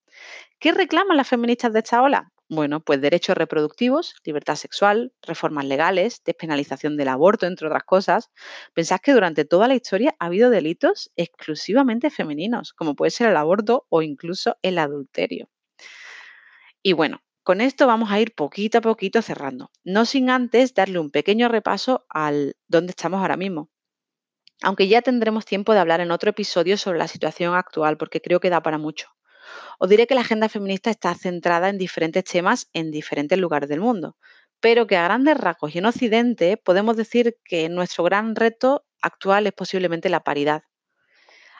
¿Qué 0.59 0.71
reclaman 0.71 1.17
las 1.17 1.27
feministas 1.27 1.71
de 1.73 1.79
esta 1.79 2.01
ola? 2.01 2.32
Bueno, 2.55 2.79
pues 2.79 3.01
derechos 3.01 3.35
reproductivos, 3.35 4.15
libertad 4.23 4.55
sexual, 4.55 5.11
reformas 5.23 5.65
legales, 5.65 6.21
despenalización 6.23 6.95
del 6.95 7.07
aborto, 7.09 7.47
entre 7.47 7.67
otras 7.67 7.83
cosas. 7.83 8.31
Pensad 8.73 8.99
que 8.99 9.11
durante 9.13 9.43
toda 9.45 9.67
la 9.67 9.75
historia 9.75 10.15
ha 10.19 10.27
habido 10.27 10.49
delitos 10.49 11.11
exclusivamente 11.15 12.09
femeninos, 12.11 12.71
como 12.73 12.95
puede 12.95 13.11
ser 13.11 13.29
el 13.29 13.37
aborto 13.37 13.87
o 13.89 14.01
incluso 14.03 14.55
el 14.61 14.77
adulterio. 14.77 15.49
Y 16.83 16.93
bueno, 16.93 17.21
con 17.43 17.61
esto 17.61 17.87
vamos 17.87 18.11
a 18.11 18.19
ir 18.19 18.35
poquito 18.35 18.77
a 18.77 18.81
poquito 18.81 19.21
cerrando, 19.21 19.71
no 19.83 20.05
sin 20.05 20.29
antes 20.29 20.73
darle 20.73 20.99
un 20.99 21.11
pequeño 21.11 21.49
repaso 21.49 22.05
al 22.09 22.55
dónde 22.67 22.91
estamos 22.91 23.21
ahora 23.21 23.37
mismo. 23.37 23.69
Aunque 24.63 24.87
ya 24.87 25.01
tendremos 25.01 25.45
tiempo 25.45 25.73
de 25.73 25.79
hablar 25.79 26.01
en 26.01 26.11
otro 26.11 26.31
episodio 26.31 26.77
sobre 26.77 26.99
la 26.99 27.07
situación 27.07 27.55
actual, 27.55 27.97
porque 27.97 28.21
creo 28.21 28.39
que 28.39 28.49
da 28.49 28.63
para 28.63 28.77
mucho. 28.79 29.09
Os 29.79 29.89
diré 29.89 30.07
que 30.07 30.15
la 30.15 30.21
agenda 30.21 30.49
feminista 30.49 30.89
está 30.89 31.13
centrada 31.15 31.69
en 31.69 31.77
diferentes 31.77 32.23
temas 32.23 32.69
en 32.73 32.91
diferentes 32.91 33.37
lugares 33.37 33.69
del 33.69 33.79
mundo, 33.79 34.17
pero 34.59 34.87
que 34.87 34.97
a 34.97 35.03
grandes 35.03 35.37
rasgos 35.37 35.75
y 35.75 35.79
en 35.79 35.85
Occidente 35.85 36.57
podemos 36.57 36.95
decir 36.95 37.37
que 37.43 37.69
nuestro 37.69 38.03
gran 38.03 38.35
reto 38.35 38.85
actual 39.01 39.47
es 39.47 39.53
posiblemente 39.53 40.09
la 40.09 40.21
paridad. 40.21 40.63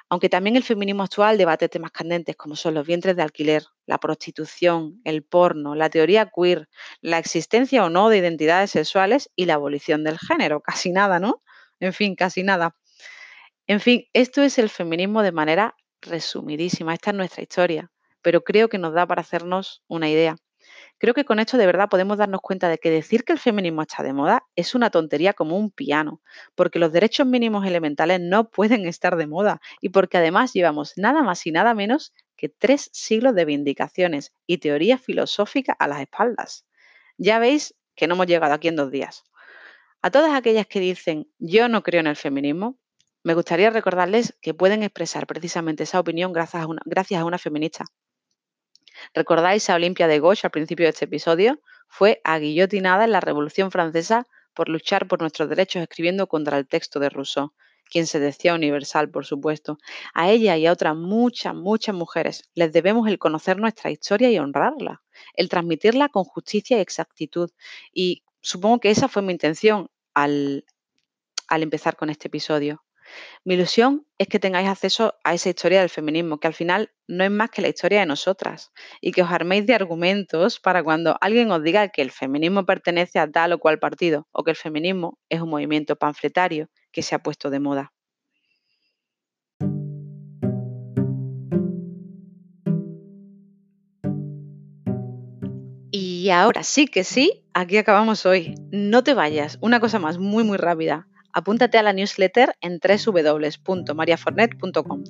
Aunque 0.09 0.29
también 0.29 0.55
el 0.55 0.63
feminismo 0.63 1.03
actual 1.03 1.37
debate 1.37 1.69
temas 1.69 1.91
candentes 1.91 2.35
como 2.35 2.55
son 2.55 2.75
los 2.75 2.85
vientres 2.85 3.15
de 3.15 3.23
alquiler, 3.23 3.63
la 3.85 3.97
prostitución, 3.97 5.01
el 5.05 5.23
porno, 5.23 5.75
la 5.75 5.89
teoría 5.89 6.29
queer, 6.29 6.69
la 7.01 7.17
existencia 7.17 7.83
o 7.83 7.89
no 7.89 8.09
de 8.09 8.19
identidades 8.19 8.71
sexuales 8.71 9.31
y 9.35 9.45
la 9.45 9.55
abolición 9.55 10.03
del 10.03 10.19
género. 10.19 10.61
Casi 10.65 10.91
nada, 10.91 11.19
¿no? 11.19 11.41
En 11.79 11.93
fin, 11.93 12.15
casi 12.15 12.43
nada. 12.43 12.75
En 13.67 13.79
fin, 13.79 14.05
esto 14.13 14.41
es 14.41 14.57
el 14.59 14.69
feminismo 14.69 15.23
de 15.23 15.31
manera 15.31 15.75
resumidísima. 16.03 16.93
Esta 16.93 17.11
es 17.11 17.15
nuestra 17.15 17.43
historia, 17.43 17.91
pero 18.21 18.43
creo 18.43 18.69
que 18.69 18.77
nos 18.77 18.93
da 18.93 19.05
para 19.07 19.21
hacernos 19.21 19.83
una 19.87 20.09
idea. 20.09 20.35
Creo 20.97 21.13
que 21.13 21.25
con 21.25 21.39
esto 21.39 21.57
de 21.57 21.65
verdad 21.65 21.89
podemos 21.89 22.17
darnos 22.17 22.41
cuenta 22.41 22.69
de 22.69 22.77
que 22.77 22.89
decir 22.89 23.25
que 23.25 23.33
el 23.33 23.39
feminismo 23.39 23.81
está 23.81 24.03
de 24.03 24.13
moda 24.13 24.45
es 24.55 24.73
una 24.73 24.89
tontería 24.89 25.33
como 25.33 25.57
un 25.57 25.69
piano, 25.69 26.21
porque 26.55 26.79
los 26.79 26.93
derechos 26.93 27.27
mínimos 27.27 27.65
elementales 27.65 28.21
no 28.21 28.49
pueden 28.49 28.85
estar 28.87 29.17
de 29.17 29.27
moda 29.27 29.59
y 29.81 29.89
porque 29.89 30.17
además 30.17 30.53
llevamos 30.53 30.93
nada 30.95 31.21
más 31.21 31.45
y 31.45 31.51
nada 31.51 31.73
menos 31.73 32.13
que 32.37 32.49
tres 32.49 32.89
siglos 32.93 33.35
de 33.35 33.45
vindicaciones 33.45 34.33
y 34.47 34.59
teoría 34.59 34.97
filosófica 34.97 35.75
a 35.77 35.87
las 35.87 36.01
espaldas. 36.01 36.65
Ya 37.17 37.39
veis 37.39 37.75
que 37.95 38.07
no 38.07 38.15
hemos 38.15 38.27
llegado 38.27 38.53
aquí 38.53 38.69
en 38.69 38.75
dos 38.75 38.91
días. 38.91 39.23
A 40.01 40.11
todas 40.11 40.33
aquellas 40.33 40.67
que 40.67 40.79
dicen 40.79 41.27
yo 41.37 41.69
no 41.69 41.83
creo 41.83 42.01
en 42.01 42.07
el 42.07 42.15
feminismo, 42.15 42.77
me 43.23 43.33
gustaría 43.33 43.69
recordarles 43.69 44.35
que 44.41 44.53
pueden 44.53 44.83
expresar 44.83 45.25
precisamente 45.27 45.83
esa 45.83 45.99
opinión 45.99 46.33
gracias 46.33 47.21
a 47.21 47.25
una, 47.25 47.37
feminista. 47.37 47.85
¿Recordáis 49.13 49.69
a 49.69 49.75
Olimpia 49.75 50.07
de 50.07 50.19
Gauche 50.19 50.45
al 50.45 50.51
principio 50.51 50.85
de 50.85 50.89
este 50.89 51.05
episodio? 51.05 51.61
Fue 51.87 52.19
aguillotinada 52.25 53.05
en 53.05 53.11
la 53.11 53.21
Revolución 53.21 53.71
Francesa 53.71 54.27
por 54.53 54.67
luchar 54.67 55.07
por 55.07 55.21
nuestros 55.21 55.49
derechos 55.49 55.81
escribiendo 55.81 56.27
contra 56.27 56.57
el 56.57 56.67
texto 56.67 56.99
de 56.99 57.09
Rousseau, 57.09 57.53
quien 57.89 58.07
se 58.07 58.19
decía 58.19 58.53
universal, 58.53 59.09
por 59.09 59.25
supuesto. 59.25 59.77
A 60.13 60.29
ella 60.29 60.57
y 60.57 60.67
a 60.67 60.73
otras 60.73 60.95
muchas, 60.95 61.55
muchas 61.55 61.95
mujeres 61.95 62.49
les 62.53 62.73
debemos 62.73 63.07
el 63.07 63.19
conocer 63.19 63.57
nuestra 63.57 63.89
historia 63.89 64.31
y 64.31 64.37
honrarla, 64.37 65.01
el 65.35 65.47
transmitirla 65.47 66.09
con 66.09 66.25
justicia 66.25 66.77
y 66.77 66.81
exactitud. 66.81 67.49
Y 67.93 68.23
supongo 68.41 68.81
que 68.81 68.91
esa 68.91 69.07
fue 69.07 69.21
mi 69.21 69.31
intención 69.31 69.89
al, 70.13 70.65
al 71.47 71.63
empezar 71.63 71.95
con 71.95 72.09
este 72.09 72.27
episodio. 72.27 72.82
Mi 73.45 73.55
ilusión 73.55 74.05
es 74.17 74.27
que 74.27 74.39
tengáis 74.39 74.67
acceso 74.67 75.15
a 75.23 75.33
esa 75.33 75.49
historia 75.49 75.79
del 75.79 75.89
feminismo, 75.89 76.39
que 76.39 76.47
al 76.47 76.53
final 76.53 76.91
no 77.07 77.23
es 77.23 77.31
más 77.31 77.49
que 77.49 77.61
la 77.61 77.67
historia 77.67 77.99
de 77.99 78.05
nosotras, 78.05 78.71
y 79.01 79.11
que 79.11 79.21
os 79.21 79.31
arméis 79.31 79.65
de 79.65 79.75
argumentos 79.75 80.59
para 80.59 80.83
cuando 80.83 81.17
alguien 81.21 81.51
os 81.51 81.63
diga 81.63 81.89
que 81.89 82.01
el 82.01 82.11
feminismo 82.11 82.65
pertenece 82.65 83.19
a 83.19 83.29
tal 83.29 83.53
o 83.53 83.59
cual 83.59 83.79
partido, 83.79 84.27
o 84.31 84.43
que 84.43 84.51
el 84.51 84.57
feminismo 84.57 85.19
es 85.29 85.41
un 85.41 85.49
movimiento 85.49 85.95
panfletario 85.95 86.69
que 86.91 87.01
se 87.01 87.15
ha 87.15 87.19
puesto 87.19 87.49
de 87.49 87.59
moda. 87.59 87.93
Y 95.91 96.29
ahora 96.29 96.63
sí 96.63 96.87
que 96.87 97.03
sí, 97.03 97.45
aquí 97.53 97.77
acabamos 97.77 98.25
hoy. 98.25 98.55
No 98.71 99.03
te 99.03 99.13
vayas, 99.13 99.57
una 99.61 99.79
cosa 99.79 99.99
más 99.99 100.17
muy 100.17 100.43
muy 100.43 100.57
rápida 100.57 101.07
apúntate 101.33 101.77
a 101.77 101.83
la 101.83 101.91
newsletter 101.93 102.55
en 102.61 102.79
www.mariafornet.com. 102.79 105.03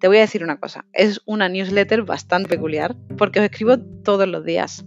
Te 0.00 0.08
voy 0.08 0.18
a 0.18 0.20
decir 0.20 0.44
una 0.44 0.58
cosa, 0.58 0.84
es 0.92 1.20
una 1.26 1.48
newsletter 1.48 2.02
bastante 2.02 2.48
peculiar 2.48 2.94
porque 3.16 3.40
os 3.40 3.44
escribo 3.44 3.78
todos 3.78 4.28
los 4.28 4.44
días. 4.44 4.84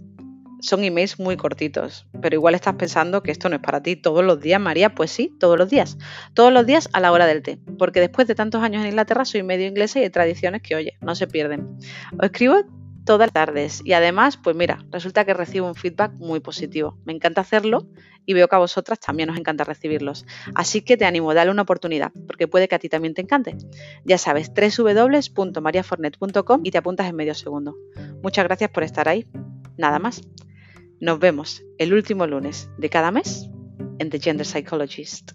Son 0.60 0.84
emails 0.84 1.18
muy 1.18 1.36
cortitos, 1.36 2.06
pero 2.20 2.36
igual 2.36 2.54
estás 2.54 2.76
pensando 2.76 3.22
que 3.22 3.32
esto 3.32 3.48
no 3.48 3.56
es 3.56 3.62
para 3.62 3.82
ti 3.82 3.96
todos 3.96 4.24
los 4.24 4.40
días, 4.40 4.60
María. 4.60 4.94
Pues 4.94 5.10
sí, 5.10 5.34
todos 5.40 5.58
los 5.58 5.68
días. 5.68 5.98
Todos 6.34 6.52
los 6.52 6.64
días 6.66 6.88
a 6.92 7.00
la 7.00 7.10
hora 7.10 7.26
del 7.26 7.42
té, 7.42 7.58
porque 7.78 7.98
después 7.98 8.28
de 8.28 8.36
tantos 8.36 8.62
años 8.62 8.82
en 8.82 8.90
Inglaterra 8.90 9.24
soy 9.24 9.42
medio 9.42 9.66
inglesa 9.66 9.98
y 9.98 10.04
hay 10.04 10.10
tradiciones 10.10 10.62
que, 10.62 10.76
oye, 10.76 10.92
no 11.00 11.16
se 11.16 11.26
pierden. 11.26 11.78
Os 12.12 12.22
escribo 12.22 12.62
todas 13.04 13.26
las 13.26 13.32
tardes 13.32 13.82
y 13.84 13.92
además, 13.92 14.36
pues 14.36 14.56
mira, 14.56 14.84
resulta 14.90 15.24
que 15.24 15.34
recibo 15.34 15.66
un 15.66 15.74
feedback 15.74 16.12
muy 16.14 16.40
positivo. 16.40 16.98
Me 17.04 17.12
encanta 17.12 17.40
hacerlo 17.40 17.88
y 18.26 18.34
veo 18.34 18.48
que 18.48 18.56
a 18.56 18.58
vosotras 18.58 19.00
también 19.00 19.30
os 19.30 19.38
encanta 19.38 19.64
recibirlos. 19.64 20.26
Así 20.54 20.82
que 20.82 20.96
te 20.96 21.04
animo, 21.04 21.30
a 21.30 21.34
darle 21.34 21.52
una 21.52 21.62
oportunidad, 21.62 22.12
porque 22.26 22.48
puede 22.48 22.68
que 22.68 22.74
a 22.74 22.78
ti 22.78 22.88
también 22.88 23.14
te 23.14 23.22
encante. 23.22 23.56
Ya 24.04 24.18
sabes, 24.18 24.52
www.mariafornet.com 24.54 26.60
y 26.64 26.70
te 26.70 26.78
apuntas 26.78 27.08
en 27.08 27.16
medio 27.16 27.34
segundo. 27.34 27.76
Muchas 28.22 28.44
gracias 28.44 28.70
por 28.70 28.84
estar 28.84 29.08
ahí. 29.08 29.26
Nada 29.76 29.98
más. 29.98 30.22
Nos 31.00 31.18
vemos 31.18 31.64
el 31.78 31.94
último 31.94 32.28
lunes 32.28 32.70
de 32.78 32.88
cada 32.88 33.10
mes 33.10 33.50
en 33.98 34.08
The 34.08 34.20
Gender 34.20 34.46
Psychologist. 34.46 35.32